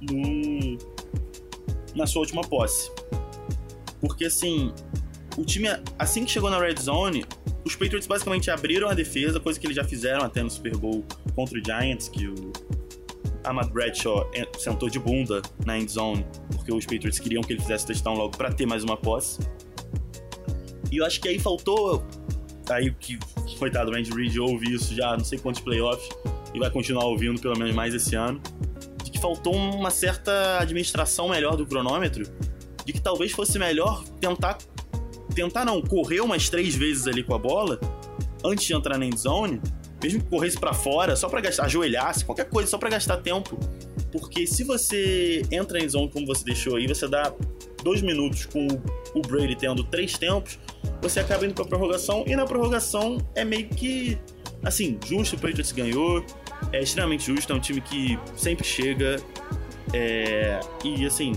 no, 0.00 0.78
na 1.94 2.06
sua 2.06 2.20
última 2.20 2.42
posse. 2.42 2.90
Porque 4.00 4.26
assim, 4.26 4.72
o 5.36 5.44
time, 5.44 5.68
assim 5.98 6.24
que 6.24 6.30
chegou 6.30 6.50
na 6.50 6.58
red 6.58 6.76
zone, 6.80 7.24
os 7.64 7.74
Patriots 7.74 8.06
basicamente 8.06 8.50
abriram 8.50 8.88
a 8.88 8.94
defesa, 8.94 9.40
coisa 9.40 9.58
que 9.58 9.66
eles 9.66 9.76
já 9.76 9.84
fizeram 9.84 10.24
até 10.24 10.42
no 10.42 10.50
Super 10.50 10.76
Bowl 10.76 11.04
contra 11.34 11.58
o 11.58 11.64
Giants, 11.64 12.08
que 12.08 12.28
o 12.28 12.52
Ahmad 13.44 13.70
Bradshaw 13.70 14.30
sentou 14.58 14.88
de 14.88 14.98
bunda 14.98 15.42
na 15.64 15.78
end 15.78 15.90
zone, 15.90 16.26
porque 16.52 16.72
os 16.72 16.84
Patriots 16.84 17.18
queriam 17.18 17.42
que 17.42 17.52
ele 17.52 17.60
fizesse 17.60 17.86
touchdown 17.86 18.16
logo 18.16 18.36
para 18.36 18.52
ter 18.52 18.66
mais 18.66 18.82
uma 18.82 18.96
posse. 18.96 19.40
E 20.90 20.98
eu 20.98 21.04
acho 21.04 21.20
que 21.20 21.28
aí 21.28 21.38
faltou. 21.38 22.04
Aí 22.70 22.90
que, 22.92 23.18
coitado, 23.58 23.90
o 23.90 23.94
Andy 23.94 24.10
Reid 24.10 24.40
ouve 24.40 24.74
isso 24.74 24.94
já 24.94 25.16
não 25.16 25.24
sei 25.24 25.38
quantos 25.38 25.60
playoffs 25.60 26.08
e 26.54 26.58
vai 26.58 26.70
continuar 26.70 27.04
ouvindo 27.04 27.40
pelo 27.40 27.58
menos 27.58 27.74
mais 27.74 27.94
esse 27.94 28.14
ano. 28.14 28.40
De 29.02 29.10
que 29.10 29.20
faltou 29.20 29.54
uma 29.54 29.90
certa 29.90 30.60
administração 30.60 31.28
melhor 31.28 31.56
do 31.56 31.66
cronômetro, 31.66 32.24
de 32.84 32.92
que 32.92 33.00
talvez 33.00 33.32
fosse 33.32 33.58
melhor 33.58 34.04
tentar. 34.20 34.58
Tentar 35.34 35.64
não, 35.64 35.82
correr 35.82 36.20
umas 36.20 36.48
três 36.48 36.76
vezes 36.76 37.08
ali 37.08 37.24
com 37.24 37.34
a 37.34 37.38
bola 37.38 37.80
antes 38.44 38.64
de 38.66 38.72
entrar 38.72 38.96
na 38.96 39.04
end 39.04 39.18
zone 39.18 39.60
mesmo 40.04 40.20
que 40.20 40.28
corresse 40.28 40.58
para 40.58 40.74
fora, 40.74 41.16
só 41.16 41.28
para 41.30 41.40
gastar, 41.40 41.64
ajoelhasse, 41.64 42.24
qualquer 42.26 42.44
coisa, 42.44 42.68
só 42.68 42.76
para 42.76 42.90
gastar 42.90 43.16
tempo. 43.18 43.58
Porque 44.12 44.46
se 44.46 44.62
você 44.62 45.42
entra 45.50 45.82
em 45.82 45.88
zone 45.88 46.10
como 46.10 46.26
você 46.26 46.44
deixou 46.44 46.76
aí, 46.76 46.86
você 46.86 47.08
dá 47.08 47.32
dois 47.82 48.02
minutos 48.02 48.44
com 48.44 48.66
o 49.14 49.22
Brady 49.22 49.56
tendo 49.56 49.82
três 49.82 50.18
tempos, 50.18 50.58
você 51.00 51.20
acaba 51.20 51.46
indo 51.46 51.54
pra 51.54 51.64
prorrogação, 51.64 52.22
e 52.26 52.36
na 52.36 52.44
prorrogação 52.44 53.18
é 53.34 53.44
meio 53.44 53.66
que, 53.68 54.18
assim, 54.62 54.98
justo, 55.06 55.36
o 55.36 55.38
Patriots 55.38 55.72
ganhou, 55.72 56.24
é 56.70 56.82
extremamente 56.82 57.26
justo, 57.26 57.52
é 57.52 57.56
um 57.56 57.60
time 57.60 57.80
que 57.80 58.18
sempre 58.36 58.66
chega, 58.66 59.16
é, 59.92 60.60
e 60.84 61.06
assim, 61.06 61.32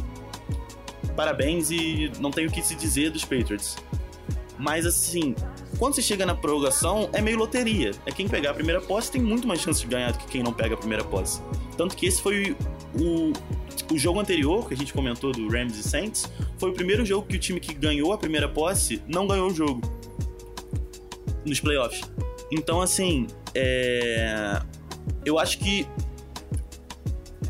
parabéns 1.15 1.71
e 1.71 2.11
não 2.19 2.31
tenho 2.31 2.49
o 2.49 2.51
que 2.51 2.61
se 2.61 2.75
dizer 2.75 3.11
dos 3.11 3.23
Patriots. 3.23 3.77
Mas 4.57 4.85
assim, 4.85 5.35
quando 5.77 5.95
você 5.95 6.01
chega 6.01 6.25
na 6.25 6.33
prorrogação, 6.33 7.09
é 7.13 7.21
meio 7.21 7.37
loteria. 7.37 7.91
É 8.05 8.11
quem 8.11 8.27
pegar 8.27 8.51
a 8.51 8.53
primeira 8.53 8.81
posse 8.81 9.11
tem 9.11 9.21
muito 9.21 9.47
mais 9.47 9.61
chance 9.61 9.81
de 9.81 9.87
ganhar 9.87 10.11
do 10.11 10.17
que 10.17 10.27
quem 10.27 10.43
não 10.43 10.53
pega 10.53 10.75
a 10.75 10.77
primeira 10.77 11.03
posse. 11.03 11.41
Tanto 11.77 11.95
que 11.95 12.05
esse 12.05 12.21
foi 12.21 12.55
o, 12.95 13.33
o 13.93 13.97
jogo 13.97 14.19
anterior, 14.19 14.67
que 14.67 14.73
a 14.73 14.77
gente 14.77 14.93
comentou 14.93 15.31
do 15.31 15.47
Rams 15.47 15.77
e 15.77 15.83
Saints, 15.83 16.31
foi 16.57 16.71
o 16.71 16.73
primeiro 16.73 17.05
jogo 17.05 17.27
que 17.27 17.35
o 17.35 17.39
time 17.39 17.59
que 17.59 17.73
ganhou 17.73 18.11
a 18.13 18.17
primeira 18.17 18.49
posse 18.49 19.01
não 19.07 19.27
ganhou 19.27 19.47
o 19.47 19.53
jogo. 19.53 19.81
Nos 21.45 21.59
playoffs. 21.59 22.01
Então, 22.51 22.81
assim, 22.81 23.27
é... 23.53 24.61
eu 25.23 25.37
acho 25.37 25.59
que 25.59 25.87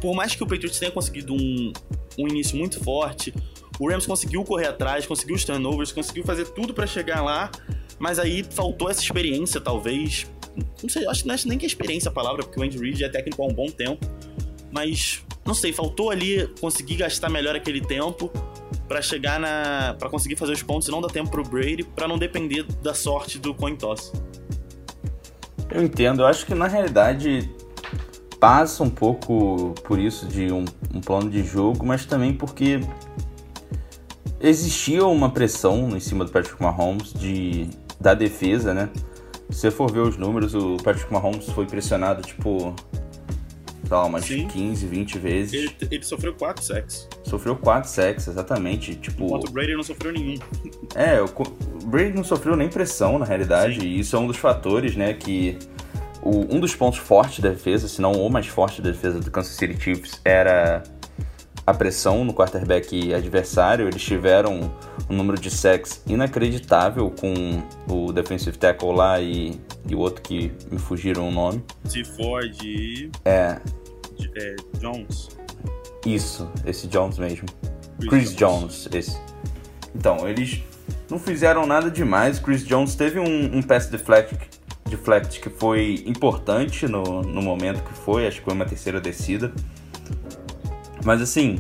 por 0.02 0.16
mais 0.16 0.36
que 0.36 0.44
o 0.44 0.48
Patriots 0.48 0.80
tenha 0.80 0.92
conseguido 0.92 1.34
um, 1.34 1.72
um 2.18 2.28
início 2.28 2.58
muito 2.58 2.84
forte, 2.84 3.34
o 3.80 3.90
Rams 3.90 4.06
conseguiu 4.06 4.44
correr 4.44 4.68
atrás, 4.68 5.06
conseguiu 5.06 5.36
os 5.36 5.46
turnovers, 5.46 5.92
conseguiu 5.92 6.24
fazer 6.24 6.46
tudo 6.46 6.74
para 6.74 6.88
chegar 6.88 7.22
lá, 7.22 7.52
mas 8.00 8.20
aí 8.20 8.44
faltou 8.44 8.90
essa 8.90 9.02
experiência, 9.02 9.62
talvez. 9.62 10.28
Não 10.82 10.90
sei, 10.90 11.08
acho, 11.08 11.30
acho 11.32 11.48
nem 11.48 11.58
que 11.58 11.66
é 11.66 11.68
experiência 11.68 12.10
a 12.10 12.12
palavra, 12.12 12.44
porque 12.44 12.60
o 12.60 12.64
Andy 12.64 12.78
Reid 12.78 13.04
é 13.04 13.10
técnico 13.10 13.42
há 13.44 13.46
um 13.46 13.54
bom 13.54 13.68
tempo, 13.68 14.06
mas 14.72 15.24
não 15.46 15.54
sei, 15.54 15.72
faltou 15.72 16.10
ali 16.10 16.48
conseguir 16.60 16.96
gastar 16.96 17.30
melhor 17.30 17.56
aquele 17.56 17.82
tempo 17.82 18.32
para 18.88 19.02
chegar 19.02 19.40
na. 19.40 19.96
para 20.00 20.10
conseguir 20.10 20.36
fazer 20.36 20.54
os 20.54 20.64
pontos 20.64 20.88
e 20.88 20.92
não 20.92 21.02
dar 21.02 21.10
tempo 21.10 21.30
pro 21.30 21.44
Brady, 21.44 21.84
para 21.84 22.08
não 22.08 22.18
depender 22.18 22.64
da 22.82 22.94
sorte 22.94 23.38
do 23.38 23.54
coin 23.54 23.76
toss. 23.76 24.12
Eu 25.70 25.84
entendo, 25.84 26.22
eu 26.22 26.26
acho 26.26 26.46
que 26.46 26.56
na 26.56 26.68
realidade 26.68 27.50
passa 28.40 28.84
um 28.84 28.90
pouco 28.90 29.74
por 29.84 30.00
isso 30.00 30.26
de 30.28 30.52
um, 30.52 30.66
um 30.94 31.02
plano 31.02 31.30
de 31.30 31.44
jogo, 31.44 31.86
mas 31.86 32.06
também 32.06 32.34
porque 32.34 32.80
existia 34.40 35.06
uma 35.06 35.30
pressão 35.30 35.90
em 35.96 36.00
cima 36.00 36.26
do 36.26 36.32
Patrick 36.32 36.62
Mahomes 36.62 37.14
de, 37.14 37.70
da 38.00 38.14
defesa, 38.14 38.74
né? 38.74 38.90
Se 39.50 39.62
você 39.62 39.72
for 39.72 39.92
ver 39.92 40.02
os 40.02 40.18
números, 40.18 40.54
o 40.54 40.78
Patrick 40.78 41.12
Mahomes 41.12 41.50
foi 41.52 41.66
pressionado, 41.66 42.22
tipo, 42.22 42.76
sei 43.88 43.98
lá, 43.98 44.06
umas 44.06 44.26
Sim. 44.26 44.48
15, 44.48 44.86
20 44.86 45.20
vezes. 45.20 45.54
Ele, 45.54 45.76
ele 45.90 46.04
sofreu 46.04 46.34
4 46.34 46.64
sacks. 46.64 47.08
Sofreu 47.24 47.56
4 47.56 47.90
sacks, 47.90 48.28
exatamente. 48.28 48.96
Tipo, 48.96 49.26
Enquanto 49.26 49.48
o 49.48 49.52
Brady 49.52 49.76
não 49.76 49.84
sofreu 49.84 50.12
nenhum. 50.12 50.38
É, 50.96 51.22
o 51.22 51.30
Brady 51.86 52.14
não 52.14 52.24
sofreu 52.24 52.56
nem 52.56 52.70
pressão, 52.70 53.20
na 53.20 53.26
realidade, 53.26 53.80
Sim. 53.80 53.86
e 53.86 54.00
isso 54.00 54.16
é 54.16 54.20
um 54.20 54.26
dos 54.26 54.38
fatores, 54.38 54.96
né, 54.96 55.14
que 55.14 55.58
o, 56.22 56.56
um 56.56 56.60
dos 56.60 56.76
pontos 56.76 57.00
fortes 57.00 57.40
da 57.40 57.50
defesa, 57.50 57.88
se 57.88 58.02
não 58.02 58.12
o 58.14 58.30
mais 58.30 58.48
forte 58.48 58.82
da 58.82 58.90
defesa 58.90 59.20
do 59.20 59.30
Kansas 59.30 59.56
City 59.56 59.80
Chiefs, 59.80 60.20
era 60.26 60.84
a 61.68 61.74
pressão 61.74 62.24
no 62.24 62.34
quarterback 62.34 63.14
adversário. 63.14 63.90
Eles 63.90 64.02
tiveram 64.02 64.72
um 65.10 65.14
número 65.14 65.38
de 65.38 65.52
sacks 65.52 66.02
inacreditável 66.08 67.12
com 67.12 67.62
o 67.94 68.14
defensive 68.14 68.58
tackle 68.58 68.96
lá 68.96 69.20
e, 69.20 69.60
e 69.86 69.94
o 69.94 70.00
outro 70.00 70.22
que 70.22 70.50
me 70.72 70.80
fugiram 70.80 71.28
o 71.28 71.32
nome. 71.32 71.62
Se 71.84 72.06
Ford 72.06 72.56
e... 72.64 73.12
É. 73.26 73.60
é. 74.38 74.56
Jones. 74.80 75.28
Isso, 76.06 76.50
esse 76.66 76.88
Jones 76.88 77.20
mesmo. 77.20 77.46
Chris, 78.00 78.10
Chris 78.10 78.36
Jones. 78.36 78.62
Jones, 78.62 78.90
esse. 78.94 79.18
Então, 79.94 80.26
eles 80.26 80.64
não 81.10 81.20
fizeram 81.20 81.68
nada 81.68 81.92
demais. 81.92 82.40
Chris 82.40 82.66
Jones 82.66 82.96
teve 82.96 83.20
um, 83.20 83.58
um 83.58 83.62
pass 83.62 83.88
deflect, 83.88 84.38
deflect 84.86 85.42
que 85.42 85.50
foi 85.50 86.04
importante 86.06 86.88
no, 86.88 87.22
no 87.24 87.42
momento 87.42 87.84
que 87.84 87.94
foi, 87.94 88.26
acho 88.26 88.40
que 88.40 88.46
foi 88.46 88.54
uma 88.54 88.66
terceira 88.66 89.02
descida. 89.02 89.52
Mas 91.04 91.22
assim, 91.22 91.60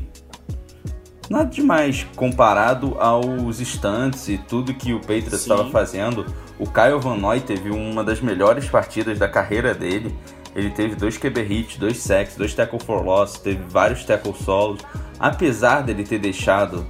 nada 1.29 1.49
demais 1.49 2.05
comparado 2.15 2.95
aos 2.99 3.59
instantes 3.59 4.27
e 4.29 4.37
tudo 4.37 4.73
que 4.73 4.93
o 4.93 4.99
Patriots 4.99 5.33
estava 5.33 5.69
fazendo. 5.69 6.25
O 6.59 6.65
Kyle 6.65 6.99
Van 6.99 7.17
Noy 7.17 7.39
teve 7.39 7.69
uma 7.69 8.03
das 8.03 8.19
melhores 8.19 8.67
partidas 8.67 9.19
da 9.19 9.27
carreira 9.27 9.73
dele. 9.73 10.15
Ele 10.55 10.71
teve 10.71 10.95
dois 10.95 11.17
QB 11.17 11.41
hits, 11.41 11.77
dois 11.77 11.97
sacks, 11.97 12.35
dois 12.35 12.53
tackle 12.53 12.79
for 12.79 13.03
loss, 13.03 13.37
teve 13.37 13.61
vários 13.69 14.03
tackle 14.03 14.33
solos. 14.33 14.81
Apesar 15.19 15.81
dele 15.81 16.03
ter 16.03 16.17
deixado 16.17 16.85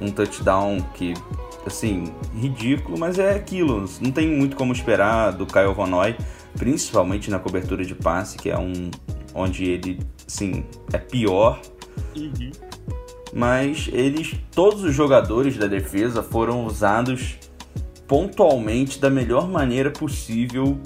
um 0.00 0.10
touchdown 0.10 0.80
que, 0.94 1.14
assim, 1.64 2.12
ridículo, 2.34 2.98
mas 2.98 3.18
é 3.18 3.34
aquilo. 3.34 3.84
Não 4.00 4.10
tem 4.10 4.28
muito 4.28 4.56
como 4.56 4.72
esperar 4.72 5.30
do 5.32 5.46
Kyle 5.46 5.72
Van 5.72 5.86
Noy, 5.86 6.16
principalmente 6.56 7.30
na 7.30 7.38
cobertura 7.38 7.84
de 7.84 7.94
passe, 7.94 8.36
que 8.36 8.50
é 8.50 8.58
um 8.58 8.90
onde 9.34 9.64
ele, 9.64 10.00
assim, 10.26 10.64
é 10.92 10.98
pior. 10.98 11.60
Uhum. 12.16 12.50
Mas 13.32 13.88
eles, 13.92 14.34
todos 14.52 14.84
os 14.84 14.94
jogadores 14.94 15.56
da 15.56 15.66
defesa 15.66 16.22
foram 16.22 16.64
usados 16.66 17.36
pontualmente 18.06 19.00
da 19.00 19.10
melhor 19.10 19.48
maneira 19.48 19.90
possível 19.90 20.78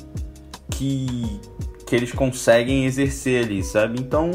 que, 0.70 1.40
que 1.86 1.94
eles 1.94 2.12
conseguem 2.12 2.86
exercer 2.86 3.44
ali, 3.44 3.62
sabe? 3.62 4.00
Então, 4.00 4.30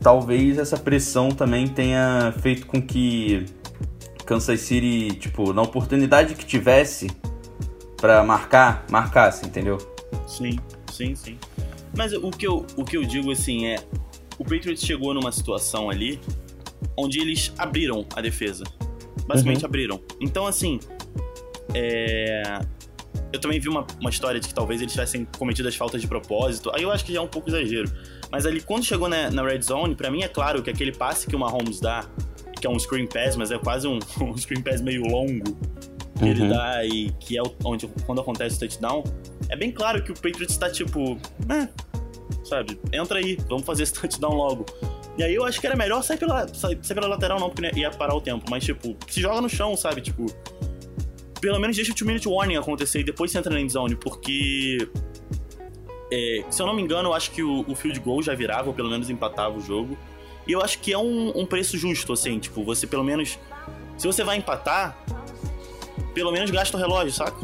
talvez 0.00 0.58
essa 0.58 0.76
pressão 0.76 1.30
também 1.30 1.66
tenha 1.68 2.34
feito 2.42 2.66
com 2.66 2.82
que 2.82 3.46
Kansas 4.26 4.60
City, 4.60 5.16
tipo, 5.16 5.52
na 5.52 5.62
oportunidade 5.62 6.34
que 6.34 6.44
tivesse 6.44 7.08
para 7.96 8.22
marcar, 8.24 8.84
marcasse, 8.90 9.46
entendeu? 9.46 9.78
Sim, 10.26 10.58
sim, 10.90 11.14
sim. 11.14 11.38
Mas 11.96 12.12
o 12.12 12.30
que 12.30 12.46
eu, 12.46 12.66
o 12.76 12.84
que 12.84 12.96
eu 12.96 13.04
digo 13.04 13.30
assim 13.30 13.66
é, 13.66 13.76
o 14.42 14.44
Patriots 14.44 14.84
chegou 14.84 15.14
numa 15.14 15.30
situação 15.30 15.88
ali 15.88 16.18
onde 16.96 17.20
eles 17.20 17.52
abriram 17.56 18.04
a 18.14 18.20
defesa. 18.20 18.64
Basicamente 19.26 19.60
uhum. 19.60 19.66
abriram. 19.66 20.00
Então, 20.20 20.46
assim, 20.46 20.80
é... 21.74 22.60
eu 23.32 23.40
também 23.40 23.60
vi 23.60 23.68
uma, 23.68 23.86
uma 24.00 24.10
história 24.10 24.40
de 24.40 24.48
que 24.48 24.54
talvez 24.54 24.80
eles 24.80 24.92
tivessem 24.92 25.26
cometido 25.38 25.68
as 25.68 25.76
faltas 25.76 26.00
de 26.00 26.08
propósito. 26.08 26.72
Aí 26.74 26.82
eu 26.82 26.90
acho 26.90 27.04
que 27.04 27.12
já 27.12 27.20
é 27.20 27.22
um 27.22 27.28
pouco 27.28 27.48
exagero. 27.48 27.90
Mas 28.30 28.44
ali, 28.44 28.60
quando 28.60 28.84
chegou 28.84 29.08
na, 29.08 29.30
na 29.30 29.44
red 29.44 29.62
zone, 29.62 29.94
para 29.94 30.10
mim 30.10 30.22
é 30.22 30.28
claro 30.28 30.60
que 30.62 30.70
aquele 30.70 30.92
passe 30.92 31.26
que 31.26 31.36
o 31.36 31.38
Mahomes 31.38 31.78
dá, 31.78 32.04
que 32.60 32.66
é 32.66 32.70
um 32.70 32.78
screen 32.78 33.06
pass, 33.06 33.36
mas 33.36 33.52
é 33.52 33.58
quase 33.58 33.86
um, 33.86 33.98
um 34.20 34.36
screen 34.36 34.60
pass 34.60 34.80
meio 34.80 35.02
longo, 35.02 35.56
que 36.16 36.24
uhum. 36.24 36.30
ele 36.30 36.48
dá 36.48 36.84
e 36.84 37.10
que 37.20 37.38
é 37.38 37.42
onde 37.64 37.86
quando 38.04 38.20
acontece 38.20 38.56
o 38.56 38.58
touchdown, 38.58 39.04
é 39.48 39.56
bem 39.56 39.70
claro 39.70 40.02
que 40.02 40.10
o 40.10 40.14
Patriots 40.14 40.56
tá 40.56 40.68
tipo, 40.68 41.16
eh, 41.48 41.68
sabe, 42.44 42.78
entra 42.92 43.18
aí, 43.18 43.38
vamos 43.48 43.64
fazer 43.64 43.84
esse 43.84 43.92
touchdown 44.00 44.34
logo. 44.34 44.66
E 45.16 45.22
aí 45.22 45.34
eu 45.34 45.44
acho 45.44 45.60
que 45.60 45.66
era 45.66 45.76
melhor 45.76 46.02
sair 46.02 46.16
pela, 46.16 46.48
sair, 46.48 46.76
pela 46.76 47.06
lateral, 47.06 47.38
não, 47.38 47.50
porque 47.50 47.78
ia 47.78 47.90
parar 47.90 48.14
o 48.14 48.20
tempo. 48.20 48.44
Mas, 48.48 48.64
tipo, 48.64 48.96
se 49.08 49.20
joga 49.20 49.40
no 49.40 49.48
chão, 49.48 49.76
sabe? 49.76 50.00
Tipo, 50.00 50.26
pelo 51.40 51.58
menos 51.58 51.76
deixa 51.76 51.92
o 51.92 51.94
two 51.94 52.06
minute 52.06 52.26
warning 52.26 52.56
acontecer 52.56 53.00
e 53.00 53.04
depois 53.04 53.30
você 53.30 53.38
entra 53.38 53.52
na 53.52 53.60
end 53.60 53.72
zone, 53.72 53.94
porque. 53.96 54.88
É, 56.10 56.44
se 56.50 56.60
eu 56.60 56.66
não 56.66 56.74
me 56.74 56.82
engano, 56.82 57.08
eu 57.08 57.14
acho 57.14 57.30
que 57.30 57.42
o, 57.42 57.64
o, 57.66 57.74
field 57.74 57.98
goal 58.00 58.22
já 58.22 58.34
virava, 58.34 58.68
ou 58.68 58.74
pelo 58.74 58.90
menos 58.90 59.08
empatava 59.08 59.56
o 59.56 59.60
jogo. 59.60 59.96
E 60.46 60.52
eu 60.52 60.62
acho 60.62 60.78
que 60.78 60.92
é 60.92 60.98
um, 60.98 61.32
um 61.38 61.46
preço 61.46 61.78
justo, 61.78 62.12
assim, 62.12 62.38
tipo, 62.38 62.64
você 62.64 62.86
pelo 62.86 63.04
menos. 63.04 63.38
Se 63.98 64.06
você 64.06 64.24
vai 64.24 64.36
empatar, 64.36 64.96
pelo 66.14 66.32
menos 66.32 66.50
gasta 66.50 66.76
o 66.76 66.80
relógio, 66.80 67.12
saca? 67.12 67.36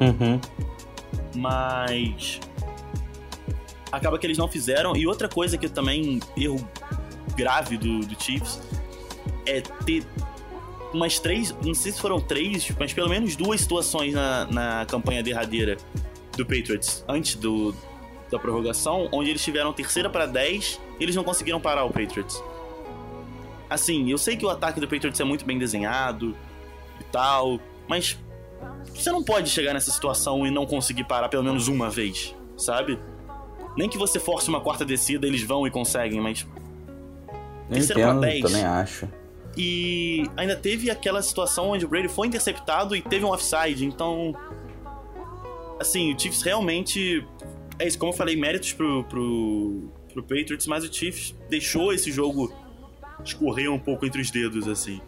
Uhum. 0.00 0.40
Mas 1.34 2.40
acaba 3.96 4.18
que 4.18 4.26
eles 4.26 4.38
não 4.38 4.48
fizeram. 4.48 4.96
E 4.96 5.06
outra 5.06 5.28
coisa 5.28 5.56
que 5.56 5.68
também, 5.68 6.20
erro 6.36 6.68
grave 7.36 7.76
do, 7.76 8.00
do 8.00 8.22
Chiefs, 8.22 8.60
é 9.46 9.60
ter 9.60 10.04
umas 10.92 11.18
três, 11.18 11.54
não 11.64 11.74
sei 11.74 11.92
se 11.92 12.00
foram 12.00 12.20
três, 12.20 12.70
mas 12.78 12.92
pelo 12.92 13.08
menos 13.08 13.34
duas 13.34 13.60
situações 13.60 14.14
na, 14.14 14.46
na 14.46 14.86
campanha 14.86 15.22
derradeira 15.22 15.76
do 16.36 16.46
Patriots, 16.46 17.04
antes 17.08 17.34
do, 17.34 17.74
da 18.30 18.38
prorrogação, 18.38 19.08
onde 19.12 19.30
eles 19.30 19.42
tiveram 19.42 19.72
terceira 19.72 20.08
para 20.08 20.26
10 20.26 20.80
e 20.98 21.02
eles 21.02 21.16
não 21.16 21.24
conseguiram 21.24 21.60
parar 21.60 21.84
o 21.84 21.90
Patriots. 21.90 22.42
Assim, 23.68 24.10
eu 24.10 24.18
sei 24.18 24.36
que 24.36 24.46
o 24.46 24.50
ataque 24.50 24.78
do 24.78 24.86
Patriots 24.86 25.18
é 25.18 25.24
muito 25.24 25.44
bem 25.44 25.58
desenhado 25.58 26.36
e 27.00 27.04
tal, 27.04 27.58
mas 27.88 28.18
você 28.94 29.10
não 29.10 29.22
pode 29.22 29.50
chegar 29.50 29.74
nessa 29.74 29.90
situação 29.90 30.46
e 30.46 30.50
não 30.50 30.64
conseguir 30.64 31.04
parar 31.04 31.28
pelo 31.28 31.42
menos 31.42 31.66
uma 31.66 31.90
vez, 31.90 32.34
sabe? 32.56 32.98
Nem 33.76 33.88
que 33.88 33.98
você 33.98 34.20
force 34.20 34.48
uma 34.48 34.60
quarta 34.60 34.84
descida, 34.84 35.26
eles 35.26 35.42
vão 35.42 35.66
e 35.66 35.70
conseguem, 35.70 36.20
mas. 36.20 36.46
Eu 37.70 37.78
entendo, 37.78 38.20
10. 38.20 38.40
também 38.42 38.64
acho. 38.64 39.08
E 39.56 40.28
ainda 40.36 40.56
teve 40.56 40.90
aquela 40.90 41.22
situação 41.22 41.70
onde 41.70 41.84
o 41.84 41.88
Brady 41.88 42.08
foi 42.08 42.26
interceptado 42.26 42.94
e 42.94 43.02
teve 43.02 43.24
um 43.24 43.30
offside, 43.30 43.84
então. 43.84 44.34
Assim, 45.80 46.14
o 46.14 46.18
Chiefs 46.18 46.42
realmente. 46.42 47.26
É 47.78 47.88
isso, 47.88 47.98
como 47.98 48.12
eu 48.12 48.16
falei, 48.16 48.36
méritos 48.36 48.72
pro, 48.72 49.02
pro, 49.04 49.90
pro 50.12 50.22
Patriots, 50.22 50.66
mas 50.66 50.84
o 50.84 50.92
Chiefs 50.92 51.34
deixou 51.50 51.92
esse 51.92 52.12
jogo 52.12 52.52
escorrer 53.24 53.70
um 53.70 53.78
pouco 53.78 54.06
entre 54.06 54.20
os 54.20 54.30
dedos, 54.30 54.68
assim. 54.68 55.00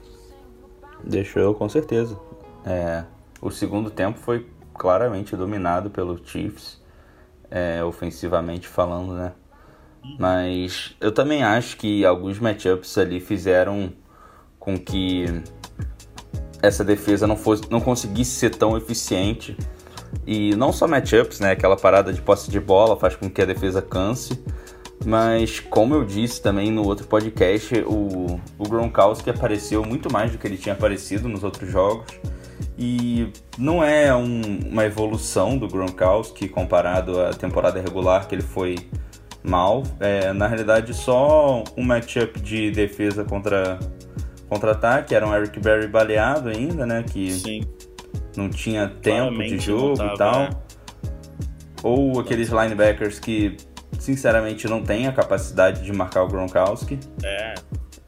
Deixou, 1.05 1.55
com 1.55 1.69
certeza. 1.69 2.19
É, 2.65 3.05
o 3.41 3.51
segundo 3.51 3.91
tempo 3.91 4.19
foi 4.19 4.47
claramente 4.75 5.37
dominado 5.37 5.91
pelo 5.91 6.21
Chiefs 6.25 6.81
é, 7.51 7.83
ofensivamente 7.83 8.67
falando, 8.67 9.15
né? 9.15 9.33
Mas 10.19 10.95
eu 11.01 11.11
também 11.13 11.43
acho 11.43 11.77
que 11.77 12.05
alguns 12.05 12.39
matchups 12.39 12.97
ali 12.97 13.21
fizeram 13.21 13.93
com 14.59 14.79
que 14.79 15.27
essa 16.63 16.85
defesa 16.85 17.27
não 17.27 17.37
fosse, 17.37 17.65
não 17.71 17.81
conseguisse 17.81 18.33
ser 18.33 18.51
tão 18.55 18.77
eficiente. 18.77 19.57
E 20.27 20.55
não 20.57 20.73
só 20.73 20.87
matchups, 20.87 21.41
né? 21.41 21.53
Aquela 21.53 21.77
parada 21.77 22.13
de 22.13 22.23
posse 22.23 22.51
de 22.51 22.61
bola 22.61 22.97
faz 22.97 23.17
com 23.17 23.29
que 23.29 23.43
a 23.43 23.45
defesa 23.45 23.83
canse. 23.83 24.43
Mas, 25.05 25.61
como 25.61 25.95
eu 25.95 26.05
disse 26.05 26.41
também 26.41 26.71
no 26.71 26.85
outro 26.85 27.07
podcast, 27.07 27.75
o, 27.87 28.41
o 28.59 28.69
Gronkowski 28.69 29.31
apareceu 29.31 29.85
muito 29.85 30.13
mais 30.13 30.33
do 30.33 30.39
que 30.39 30.47
ele 30.47 30.57
tinha 30.57 30.75
aparecido 30.75 31.29
nos 31.29 31.45
outros 31.45 31.71
jogos. 31.71 32.07
E 32.79 33.33
não 33.59 33.83
é 33.83 34.15
um, 34.15 34.61
uma 34.71 34.85
evolução 34.85 35.57
do 35.57 35.67
Gronkowski 35.69 36.49
comparado 36.49 37.21
à 37.21 37.31
temporada 37.31 37.81
regular, 37.81 38.27
que 38.29 38.35
ele 38.35 38.43
foi 38.43 38.77
mal. 39.43 39.83
É, 40.01 40.33
na 40.33 40.47
realidade, 40.47 40.93
só 40.93 41.63
um 41.77 41.83
matchup 41.83 42.41
de 42.41 42.71
defesa 42.71 43.25
contra 43.25 43.79
contra-ataque. 44.49 45.15
Era 45.15 45.27
um 45.27 45.35
Eric 45.35 45.59
Berry 45.61 45.87
baleado 45.87 46.49
ainda, 46.49 46.87
né? 46.87 47.03
Que 47.03 47.31
Sim. 47.33 47.67
não 48.37 48.49
tinha 48.49 48.89
tempo 48.89 49.29
Claramente 49.29 49.57
de 49.57 49.65
jogo 49.65 49.97
tava, 49.97 50.15
e 50.15 50.17
tal. 50.17 50.43
É. 50.43 50.51
Ou 51.83 52.21
aqueles 52.21 52.49
linebackers 52.49 53.19
que, 53.19 53.57
sinceramente, 53.99 54.67
não 54.69 54.83
têm 54.83 55.07
a 55.07 55.13
capacidade 55.13 55.83
de 55.83 55.93
marcar 55.93 56.23
o 56.25 56.29
Gronkowski. 56.29 56.99
É. 57.23 57.55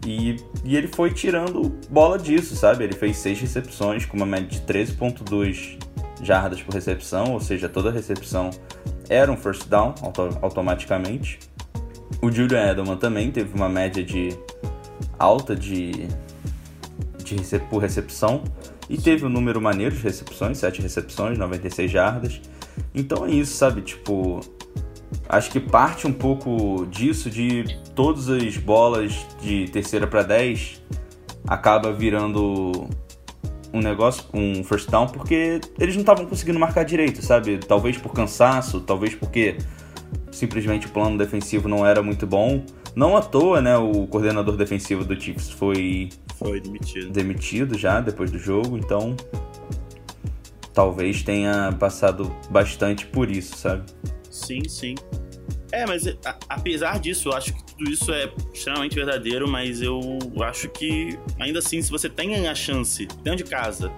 E, 0.06 0.36
e 0.64 0.76
ele 0.76 0.88
foi 0.88 1.12
tirando 1.12 1.76
bola 1.90 2.18
disso, 2.18 2.54
sabe? 2.54 2.84
Ele 2.84 2.94
fez 2.94 3.16
seis 3.16 3.40
recepções 3.40 4.06
com 4.06 4.16
uma 4.16 4.26
média 4.26 4.48
de 4.48 4.60
13,2 4.60 5.78
jardas 6.22 6.60
por 6.62 6.74
recepção, 6.74 7.32
ou 7.32 7.40
seja, 7.40 7.68
toda 7.68 7.90
recepção 7.90 8.50
era 9.08 9.30
um 9.30 9.36
first 9.36 9.68
down 9.68 9.94
auto 10.02 10.38
automaticamente. 10.42 11.38
O 12.20 12.30
Julian 12.30 12.70
Edelman 12.70 12.96
também 12.96 13.30
teve 13.30 13.54
uma 13.54 13.68
média 13.68 14.02
de 14.02 14.36
alta 15.18 15.54
de, 15.54 16.08
de 17.22 17.36
recep 17.36 17.66
por 17.68 17.78
recepção 17.78 18.42
e 18.88 18.96
teve 18.96 19.24
um 19.26 19.28
número 19.28 19.60
maneiro 19.60 19.94
de 19.94 20.02
recepções, 20.02 20.58
7 20.58 20.80
recepções, 20.80 21.38
96 21.38 21.90
jardas. 21.90 22.40
Então 22.94 23.26
é 23.26 23.30
isso, 23.30 23.54
sabe? 23.54 23.82
Tipo, 23.82 24.40
acho 25.28 25.50
que 25.50 25.60
parte 25.60 26.06
um 26.06 26.12
pouco 26.12 26.86
disso 26.86 27.30
de 27.30 27.64
todas 27.94 28.28
as 28.28 28.56
bolas 28.56 29.26
de 29.40 29.68
terceira 29.68 30.06
para 30.06 30.22
10 30.22 30.82
acaba 31.46 31.92
virando 31.92 32.88
um 33.72 33.80
negócio, 33.80 34.24
um 34.32 34.64
first 34.64 34.90
down, 34.90 35.06
porque 35.08 35.60
eles 35.78 35.94
não 35.94 36.00
estavam 36.00 36.26
conseguindo 36.26 36.58
marcar 36.58 36.84
direito, 36.84 37.22
sabe? 37.22 37.58
Talvez 37.58 37.98
por 37.98 38.12
cansaço, 38.12 38.80
talvez 38.80 39.14
porque 39.14 39.58
simplesmente 40.30 40.86
o 40.86 40.90
plano 40.90 41.18
defensivo 41.18 41.68
não 41.68 41.86
era 41.86 42.02
muito 42.02 42.26
bom. 42.26 42.64
Não 42.94 43.16
à 43.16 43.22
toa, 43.22 43.60
né? 43.60 43.76
O 43.76 44.06
coordenador 44.06 44.56
defensivo 44.56 45.04
do 45.04 45.20
Chiefs 45.20 45.50
foi, 45.50 46.08
foi 46.36 46.60
demitido. 46.60 47.10
demitido 47.10 47.78
já 47.78 48.00
depois 48.00 48.30
do 48.30 48.38
jogo, 48.38 48.76
então 48.76 49.14
talvez 50.72 51.22
tenha 51.22 51.74
passado 51.78 52.34
bastante 52.50 53.06
por 53.06 53.30
isso, 53.30 53.56
sabe? 53.56 53.84
Sim, 54.30 54.68
sim. 54.68 54.94
É, 55.70 55.86
mas 55.86 56.06
a, 56.06 56.38
apesar 56.48 56.98
disso, 56.98 57.28
eu 57.28 57.32
acho 57.34 57.52
que 57.52 57.62
tudo 57.64 57.90
isso 57.90 58.12
é 58.12 58.32
extremamente 58.52 58.94
verdadeiro, 58.94 59.48
mas 59.48 59.82
eu 59.82 60.00
acho 60.42 60.68
que, 60.68 61.18
ainda 61.38 61.58
assim, 61.58 61.82
se 61.82 61.90
você 61.90 62.08
tem 62.08 62.48
a 62.48 62.54
chance, 62.54 63.06
dentro 63.22 63.44
de 63.44 63.50
casa, 63.50 63.92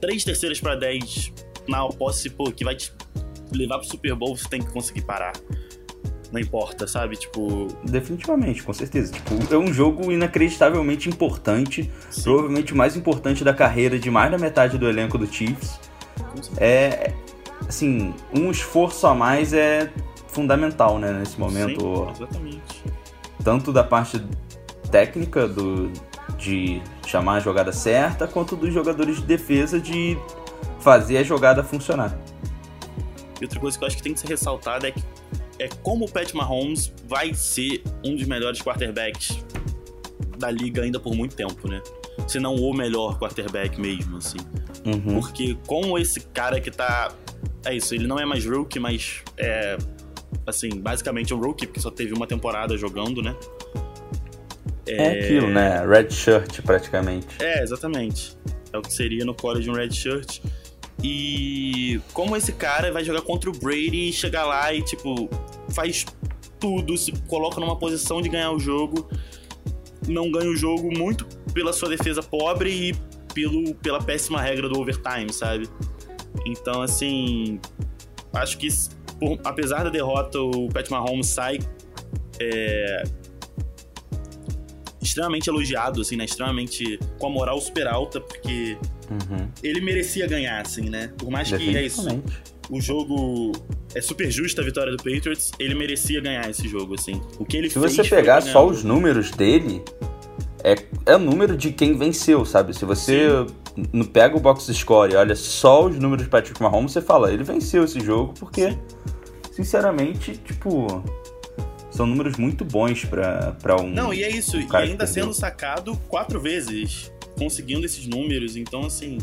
três 0.00 0.24
terceiras 0.24 0.60
para 0.60 0.76
10 0.76 1.32
na 1.68 1.86
posse, 1.88 2.30
pô, 2.30 2.50
que 2.52 2.64
vai 2.64 2.76
te 2.76 2.92
levar 3.52 3.78
pro 3.78 3.88
Super 3.88 4.14
Bowl, 4.14 4.36
você 4.36 4.48
tem 4.48 4.62
que 4.62 4.72
conseguir 4.72 5.02
parar. 5.02 5.32
Não 6.32 6.40
importa, 6.40 6.86
sabe? 6.86 7.16
Tipo. 7.16 7.66
Definitivamente, 7.84 8.62
com 8.62 8.72
certeza. 8.72 9.12
Tipo, 9.12 9.52
é 9.52 9.58
um 9.58 9.72
jogo 9.72 10.12
inacreditavelmente 10.12 11.08
importante. 11.08 11.90
Sim. 12.08 12.22
Provavelmente 12.22 12.72
o 12.72 12.76
mais 12.76 12.96
importante 12.96 13.42
da 13.42 13.52
carreira 13.52 13.98
de 13.98 14.10
mais 14.10 14.30
da 14.30 14.38
metade 14.38 14.78
do 14.78 14.88
elenco 14.88 15.18
do 15.18 15.26
Chiefs. 15.26 15.80
É. 16.56 17.12
Assim, 17.68 18.14
um 18.34 18.50
esforço 18.50 19.06
a 19.06 19.14
mais 19.14 19.52
é 19.52 19.90
fundamental, 20.28 20.98
né, 20.98 21.12
nesse 21.12 21.38
momento. 21.38 22.06
Sim, 22.14 22.22
exatamente. 22.22 22.84
Tanto 23.42 23.72
da 23.72 23.82
parte 23.82 24.22
técnica 24.90 25.46
do, 25.46 25.90
de 26.36 26.82
chamar 27.06 27.36
a 27.36 27.40
jogada 27.40 27.72
certa, 27.72 28.26
quanto 28.26 28.56
dos 28.56 28.72
jogadores 28.72 29.16
de 29.16 29.22
defesa 29.22 29.80
de 29.80 30.18
fazer 30.80 31.18
a 31.18 31.22
jogada 31.22 31.62
funcionar. 31.62 32.18
E 33.40 33.44
outra 33.44 33.58
coisa 33.58 33.78
que 33.78 33.84
eu 33.84 33.88
acho 33.88 33.96
que 33.96 34.02
tem 34.02 34.12
que 34.12 34.20
ser 34.20 34.28
ressaltada 34.28 34.88
é, 34.88 34.90
que, 34.90 35.02
é 35.58 35.68
como 35.82 36.04
o 36.04 36.10
Pat 36.10 36.32
Mahomes 36.34 36.92
vai 37.06 37.32
ser 37.34 37.82
um 38.04 38.14
dos 38.14 38.26
melhores 38.26 38.60
quarterbacks 38.60 39.42
da 40.38 40.50
liga 40.50 40.82
ainda 40.82 40.98
por 40.98 41.14
muito 41.14 41.36
tempo, 41.36 41.68
né? 41.68 41.80
Se 42.26 42.40
não 42.40 42.54
o 42.54 42.74
melhor 42.74 43.18
quarterback 43.18 43.80
mesmo, 43.80 44.16
assim. 44.16 44.38
Uhum. 44.84 45.20
Porque 45.20 45.56
como 45.66 45.98
esse 45.98 46.20
cara 46.20 46.60
que 46.60 46.70
tá. 46.70 47.12
É 47.64 47.74
isso, 47.74 47.94
ele 47.94 48.06
não 48.06 48.18
é 48.18 48.24
mais 48.24 48.44
rookie, 48.44 48.78
mas 48.78 49.22
é 49.36 49.76
assim, 50.46 50.70
basicamente 50.80 51.34
um 51.34 51.38
rookie, 51.38 51.66
porque 51.66 51.80
só 51.80 51.90
teve 51.90 52.12
uma 52.12 52.26
temporada 52.26 52.76
jogando, 52.76 53.22
né? 53.22 53.36
É, 54.86 54.96
é 54.96 55.24
aquilo, 55.24 55.48
né? 55.48 55.86
Red 55.86 56.10
shirt, 56.10 56.62
praticamente. 56.62 57.26
É, 57.38 57.62
exatamente. 57.62 58.36
É 58.72 58.78
o 58.78 58.82
que 58.82 58.92
seria 58.92 59.24
no 59.24 59.34
college 59.34 59.70
um 59.70 59.74
red 59.74 59.92
shirt. 59.92 60.40
E 61.02 62.00
como 62.12 62.36
esse 62.36 62.52
cara 62.52 62.92
vai 62.92 63.04
jogar 63.04 63.22
contra 63.22 63.48
o 63.48 63.52
Brady 63.52 64.08
e 64.08 64.12
chegar 64.12 64.44
lá 64.44 64.72
e, 64.72 64.82
tipo, 64.82 65.30
faz 65.70 66.04
tudo, 66.58 66.96
se 66.96 67.12
coloca 67.26 67.58
numa 67.60 67.76
posição 67.76 68.20
de 68.20 68.28
ganhar 68.28 68.52
o 68.52 68.58
jogo, 68.58 69.08
não 70.06 70.30
ganha 70.30 70.50
o 70.50 70.56
jogo 70.56 70.90
muito 70.96 71.26
pela 71.54 71.72
sua 71.72 71.88
defesa 71.88 72.22
pobre 72.22 72.70
e 72.70 72.94
pelo, 73.32 73.74
pela 73.76 74.02
péssima 74.02 74.42
regra 74.42 74.68
do 74.68 74.78
overtime, 74.78 75.32
sabe? 75.32 75.68
Então, 76.46 76.82
assim, 76.82 77.60
acho 78.32 78.58
que 78.58 78.68
por, 79.18 79.38
apesar 79.44 79.84
da 79.84 79.90
derrota, 79.90 80.40
o 80.40 80.68
Pat 80.68 80.88
Mahomes 80.88 81.26
sai 81.26 81.58
é, 82.40 83.02
extremamente 85.00 85.48
elogiado, 85.48 86.00
assim, 86.00 86.16
né? 86.16 86.24
Extremamente 86.24 86.98
com 87.18 87.26
a 87.26 87.30
moral 87.30 87.60
super 87.60 87.86
alta, 87.86 88.20
porque 88.20 88.76
uhum. 89.10 89.48
ele 89.62 89.80
merecia 89.80 90.26
ganhar, 90.26 90.60
assim, 90.60 90.88
né? 90.88 91.12
Por 91.18 91.30
mais 91.30 91.48
que 91.48 91.76
é 91.76 91.84
isso. 91.84 92.06
O 92.70 92.80
jogo 92.80 93.52
é 93.94 94.00
super 94.00 94.30
justo 94.30 94.60
a 94.60 94.64
vitória 94.64 94.92
do 94.92 94.98
Patriots, 94.98 95.50
ele 95.58 95.74
merecia 95.74 96.20
ganhar 96.20 96.48
esse 96.48 96.68
jogo, 96.68 96.94
assim. 96.94 97.20
O 97.38 97.44
que 97.44 97.56
ele 97.56 97.68
Se 97.68 97.80
fez 97.80 97.96
você 97.96 98.04
pegar 98.04 98.40
só 98.40 98.66
os 98.66 98.84
números 98.84 99.32
dele, 99.32 99.82
é, 100.62 100.76
é 101.06 101.16
o 101.16 101.18
número 101.18 101.56
de 101.56 101.72
quem 101.72 101.96
venceu, 101.96 102.44
sabe? 102.44 102.72
Se 102.74 102.84
você 102.84 103.28
Sim. 103.28 103.54
Pega 104.12 104.36
o 104.36 104.40
box 104.40 104.72
score 104.72 105.12
e 105.12 105.16
olha 105.16 105.34
só 105.34 105.86
os 105.86 105.96
números 105.96 106.24
do 106.24 106.30
Patrick 106.30 106.60
Mahomes, 106.60 106.92
você 106.92 107.00
fala, 107.00 107.32
ele 107.32 107.44
venceu 107.44 107.84
esse 107.84 108.00
jogo 108.00 108.34
porque, 108.38 108.76
sinceramente, 109.52 110.36
tipo, 110.36 111.02
são 111.90 112.06
números 112.06 112.36
muito 112.36 112.64
bons 112.64 113.04
para 113.04 113.80
um. 113.80 113.90
Não, 113.90 114.12
e 114.12 114.22
é 114.22 114.30
isso, 114.30 114.56
um 114.56 114.60
e 114.60 114.76
ainda 114.76 115.06
sendo 115.06 115.32
sacado 115.32 115.96
quatro 116.08 116.40
vezes, 116.40 117.12
conseguindo 117.38 117.84
esses 117.84 118.06
números. 118.06 118.56
Então, 118.56 118.86
assim, 118.86 119.18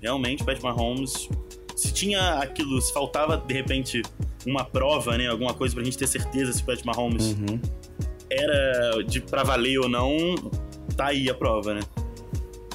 realmente, 0.00 0.44
Patrick 0.44 0.64
Mahomes, 0.64 1.28
se 1.76 1.92
tinha 1.92 2.34
aquilo, 2.34 2.80
se 2.80 2.92
faltava 2.92 3.36
de 3.36 3.52
repente 3.52 4.02
uma 4.46 4.64
prova, 4.64 5.16
né, 5.16 5.28
alguma 5.28 5.54
coisa 5.54 5.74
pra 5.74 5.82
gente 5.82 5.96
ter 5.96 6.06
certeza 6.06 6.52
se 6.52 6.62
o 6.62 6.64
Patrick 6.64 6.86
Mahomes 6.86 7.32
uhum. 7.32 7.58
era 8.30 9.02
de 9.02 9.20
pra 9.20 9.42
valer 9.42 9.78
ou 9.78 9.88
não, 9.88 10.34
tá 10.96 11.06
aí 11.06 11.28
a 11.30 11.34
prova, 11.34 11.74
né? 11.74 11.80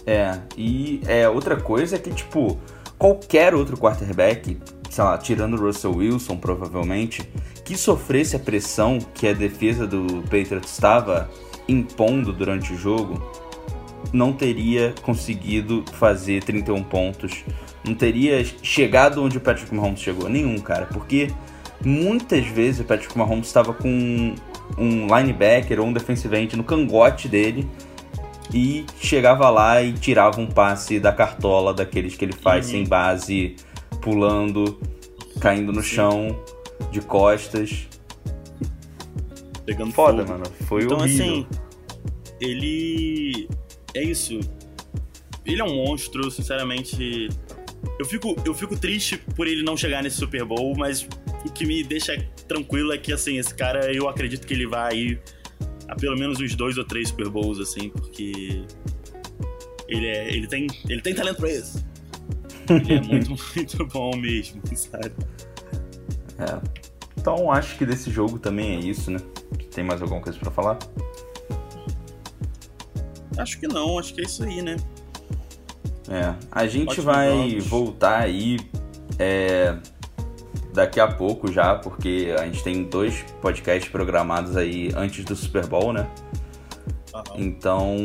É, 0.10 0.40
e 0.58 1.02
é, 1.06 1.30
outra 1.30 1.56
coisa 1.56 1.96
é 1.96 2.00
que, 2.00 2.10
tipo, 2.10 2.58
qualquer 2.98 3.54
outro 3.54 3.78
quarterback, 3.78 4.58
sei 4.90 5.04
lá, 5.04 5.16
tirando 5.20 5.54
o 5.54 5.62
Russell 5.68 5.96
Wilson, 5.96 6.36
provavelmente, 6.36 7.22
que 7.64 7.78
sofresse 7.78 8.36
a 8.36 8.40
pressão 8.40 8.98
que 9.14 9.28
a 9.28 9.34
defesa 9.34 9.86
do 9.86 10.24
Patriots 10.24 10.72
estava 10.72 11.30
impondo 11.68 12.34
durante 12.34 12.74
o 12.74 12.76
jogo, 12.76 13.24
não 14.12 14.34
teria 14.34 14.96
conseguido 15.04 15.86
fazer 15.94 16.44
31 16.44 16.82
pontos, 16.86 17.44
não 17.86 17.94
teria 17.94 18.44
chegado 18.64 19.24
onde 19.24 19.38
o 19.38 19.42
Patrick 19.42 19.72
Mahomes 19.76 20.00
chegou. 20.00 20.28
Nenhum, 20.28 20.58
cara, 20.58 20.88
porque 20.88 21.30
muitas 21.86 22.48
vezes 22.48 22.82
o 22.82 22.84
Patrick 22.84 23.16
Mahomes 23.16 23.46
estava 23.46 23.76
com 23.76 24.34
um 24.76 25.16
linebacker 25.16 25.80
ou 25.80 25.86
um 25.86 25.94
defensive 25.94 26.36
end 26.36 26.58
no 26.58 26.64
cangote 26.64 27.28
dele 27.28 27.70
e 28.54 28.86
chegava 29.00 29.50
lá 29.50 29.82
e 29.82 29.94
tirava 29.94 30.40
um 30.42 30.48
passe 30.48 31.00
da 31.00 31.12
cartola 31.12 31.74
daqueles 31.74 32.16
que 32.16 32.26
ele 32.26 32.34
faz 32.34 32.66
uhum. 32.66 32.72
sem 32.72 32.84
base, 32.88 33.56
pulando, 34.02 34.80
caindo 35.40 35.72
no 35.72 35.84
chão, 35.84 36.44
de 36.92 37.02
costas. 37.02 37.88
Pegando 39.66 39.92
Foda, 39.92 40.26
fogo. 40.26 40.32
mano. 40.32 40.46
Foi 40.68 40.84
então, 40.84 40.98
horrível. 40.98 41.26
assim, 41.26 41.48
ele. 42.42 43.48
É 43.94 44.04
isso. 44.04 44.40
Ele 45.46 45.62
é 45.62 45.64
um 45.64 45.76
monstro, 45.76 46.30
sinceramente. 46.32 47.30
Eu 47.98 48.06
fico, 48.06 48.36
eu 48.46 48.54
fico 48.54 48.76
triste 48.78 49.18
por 49.36 49.48
ele 49.48 49.64
não 49.64 49.78
chegar 49.78 50.04
nesse 50.04 50.18
Super 50.18 50.44
Bowl, 50.44 50.76
mas 50.76 51.08
o 51.46 51.52
que 51.52 51.66
me 51.66 51.84
deixa 51.84 52.18
tranquilo 52.48 52.92
é 52.92 52.98
que, 52.98 53.14
assim, 53.14 53.38
esse 53.38 53.54
cara, 53.54 53.94
eu 53.94 54.10
acredito 54.10 54.46
que 54.46 54.54
ele 54.54 54.68
vai 54.68 55.20
a 55.90 55.96
pelo 55.96 56.18
menos 56.18 56.40
uns 56.40 56.56
dois 56.56 56.78
ou 56.78 56.84
três 56.86 57.10
Super 57.10 57.30
Bowls, 57.30 57.60
assim, 57.60 57.90
porque 57.90 58.64
ele, 59.88 60.08
é, 60.08 60.34
ele, 60.34 60.48
tem, 60.48 60.68
ele 60.88 61.02
tem 61.02 61.16
talento 61.16 61.38
pra 61.38 61.52
isso. 61.52 61.84
Ele 62.70 62.94
é 62.94 63.02
muito, 63.02 63.30
muito 63.56 63.86
bom 63.88 64.16
mesmo, 64.16 64.62
sabe? 64.76 65.12
É. 66.38 66.80
Então 67.18 67.52
acho 67.52 67.78
que 67.78 67.86
desse 67.86 68.12
jogo 68.12 68.38
também 68.40 68.78
é 68.78 68.80
isso, 68.80 69.10
né? 69.12 69.20
Tem 69.74 69.84
mais 69.84 70.02
alguma 70.02 70.22
coisa 70.22 70.38
para 70.38 70.52
falar? 70.52 70.78
Acho 73.38 73.60
que 73.60 73.68
não, 73.68 73.98
acho 73.98 74.14
que 74.14 74.22
é 74.22 74.24
isso 74.26 74.44
aí, 74.44 74.62
né? 74.62 74.78
É, 76.10 76.34
a 76.52 76.68
gente 76.68 76.90
Ótimo 76.90 77.06
vai 77.06 77.50
jogos. 77.50 77.68
voltar 77.68 78.20
aí 78.20 78.58
é, 79.18 79.78
daqui 80.74 81.00
a 81.00 81.08
pouco 81.08 81.52
já, 81.52 81.76
porque 81.76 82.34
a 82.38 82.46
gente 82.46 82.64
tem 82.64 82.84
dois 82.84 83.24
podcasts 83.42 83.92
programados 83.92 84.56
aí 84.56 84.92
antes 84.96 85.26
do 85.26 85.36
Super 85.36 85.66
Bowl, 85.66 85.94
né? 85.94 86.10
Uhum. 87.14 87.24
Então 87.38 87.96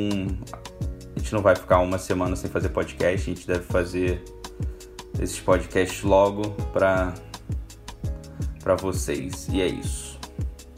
a 1.14 1.18
gente 1.18 1.32
não 1.32 1.42
vai 1.42 1.54
ficar 1.54 1.78
uma 1.80 1.98
semana 1.98 2.36
sem 2.36 2.50
fazer 2.50 2.70
podcast, 2.70 3.30
a 3.30 3.34
gente 3.34 3.46
deve 3.46 3.64
fazer 3.64 4.22
esses 5.20 5.38
podcasts 5.40 6.02
logo 6.02 6.50
para 6.72 7.14
para 8.62 8.76
vocês. 8.76 9.46
E 9.48 9.60
é 9.60 9.66
isso. 9.66 10.18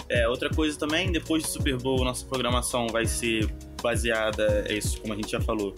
É, 0.08 0.28
outra 0.28 0.50
coisa 0.50 0.78
também, 0.78 1.10
depois 1.10 1.44
do 1.44 1.48
Super 1.48 1.76
Bowl, 1.76 2.04
nossa 2.04 2.24
programação 2.26 2.88
vai 2.88 3.06
ser 3.06 3.48
baseada, 3.82 4.64
é 4.68 4.74
isso, 4.74 5.00
como 5.00 5.12
a 5.12 5.16
gente 5.16 5.30
já 5.30 5.40
falou, 5.40 5.74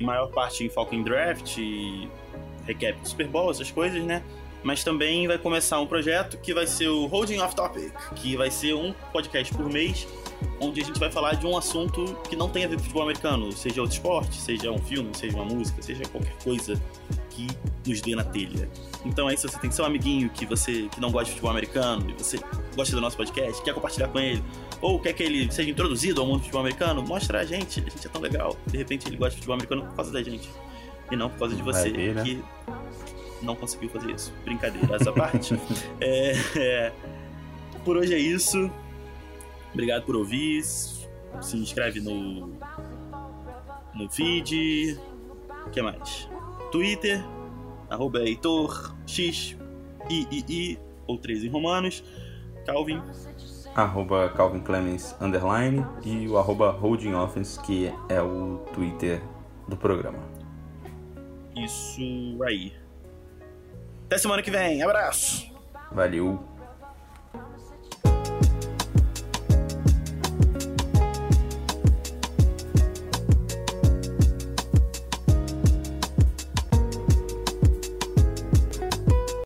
maior 0.00 0.28
parte 0.28 0.64
em 0.64 0.96
em 0.96 1.02
draft 1.02 1.56
e 1.58 2.08
recap 2.66 3.00
do 3.00 3.08
Super 3.08 3.28
Bowl, 3.28 3.50
essas 3.50 3.70
coisas, 3.70 4.02
né? 4.04 4.22
Mas 4.62 4.84
também 4.84 5.26
vai 5.26 5.38
começar 5.38 5.80
um 5.80 5.86
projeto 5.86 6.38
que 6.38 6.54
vai 6.54 6.66
ser 6.66 6.88
o 6.88 7.06
Holding 7.06 7.38
Off 7.38 7.54
Topic, 7.54 7.92
que 8.14 8.36
vai 8.36 8.50
ser 8.50 8.74
um 8.74 8.92
podcast 9.12 9.52
por 9.54 9.68
mês, 9.68 10.06
onde 10.60 10.80
a 10.80 10.84
gente 10.84 10.98
vai 10.98 11.10
falar 11.10 11.34
de 11.34 11.46
um 11.46 11.56
assunto 11.56 12.04
que 12.28 12.36
não 12.36 12.48
tem 12.48 12.64
a 12.64 12.68
ver 12.68 12.76
com 12.76 12.82
futebol 12.82 13.02
americano, 13.02 13.50
seja 13.52 13.80
outro 13.80 13.96
esporte, 13.96 14.40
seja 14.40 14.70
um 14.70 14.78
filme, 14.78 15.10
seja 15.14 15.36
uma 15.36 15.44
música, 15.44 15.82
seja 15.82 16.04
qualquer 16.04 16.36
coisa 16.44 16.80
que 17.30 17.46
nos 17.86 18.00
dê 18.00 18.14
na 18.14 18.24
telha. 18.24 18.68
Então 19.04 19.26
aí 19.26 19.36
se 19.36 19.48
você 19.48 19.58
tem 19.58 19.70
seu 19.70 19.84
amiguinho 19.84 20.30
que 20.30 20.46
você 20.46 20.88
que 20.88 21.00
não 21.00 21.10
gosta 21.10 21.26
de 21.26 21.30
futebol 21.32 21.50
americano 21.50 22.10
e 22.10 22.12
você 22.12 22.38
gosta 22.76 22.94
do 22.94 23.00
nosso 23.00 23.16
podcast, 23.16 23.62
quer 23.62 23.74
compartilhar 23.74 24.08
com 24.08 24.20
ele, 24.20 24.42
ou 24.80 25.00
quer 25.00 25.12
que 25.12 25.22
ele 25.22 25.50
seja 25.50 25.70
introduzido 25.70 26.20
ao 26.20 26.26
mundo 26.26 26.38
do 26.38 26.42
futebol 26.42 26.60
americano, 26.60 27.02
mostra 27.02 27.40
a 27.40 27.44
gente, 27.44 27.80
a 27.80 27.82
gente 27.82 28.06
é 28.06 28.10
tão 28.10 28.20
legal. 28.20 28.56
De 28.66 28.76
repente 28.76 29.08
ele 29.08 29.16
gosta 29.16 29.30
de 29.30 29.36
futebol 29.36 29.54
americano 29.54 29.82
por 29.82 29.96
causa 29.96 30.12
da 30.12 30.22
gente. 30.22 30.48
E 31.10 31.16
não 31.16 31.28
por 31.28 31.40
causa 31.40 31.54
de 31.54 31.62
você, 31.62 31.90
ver, 31.90 32.14
né? 32.14 32.22
que 32.22 32.42
não 33.44 33.54
conseguiu 33.54 33.88
fazer 33.88 34.10
isso. 34.12 34.32
Brincadeira, 34.44 34.96
essa 34.96 35.12
parte. 35.12 35.54
é, 36.00 36.32
é, 36.56 36.92
por 37.84 37.96
hoje 37.96 38.14
é 38.14 38.18
isso. 38.18 38.70
Obrigado 39.72 40.04
por 40.04 40.16
ouvir. 40.16 40.62
Se 40.62 41.56
inscreve 41.56 42.00
no, 42.00 42.52
no 43.94 44.08
feed. 44.10 44.98
O 45.66 45.70
que 45.70 45.80
mais? 45.80 46.28
Twitter, 46.70 47.22
arroba 47.88 48.20
Heitor, 48.20 48.94
X, 49.06 49.56
I, 50.10 50.26
I, 50.30 50.44
I, 50.48 50.78
ou 51.06 51.18
3 51.18 51.44
em 51.44 51.48
romanos. 51.48 52.04
Calvin. 52.66 53.02
Arroba 53.74 54.28
Calvin 54.30 54.60
Clemens, 54.60 55.16
underline. 55.20 55.84
E 56.04 56.28
o 56.28 56.36
arroba 56.36 56.70
Holding 56.70 57.14
Offense, 57.14 57.60
que 57.62 57.92
é 58.08 58.20
o 58.20 58.58
Twitter 58.74 59.22
do 59.68 59.76
programa. 59.76 60.18
Isso 61.56 62.38
aí. 62.44 62.72
Até 64.12 64.18
semana 64.18 64.42
que 64.42 64.50
vem. 64.50 64.82
Abraço. 64.82 65.50
Valeu. 65.90 66.38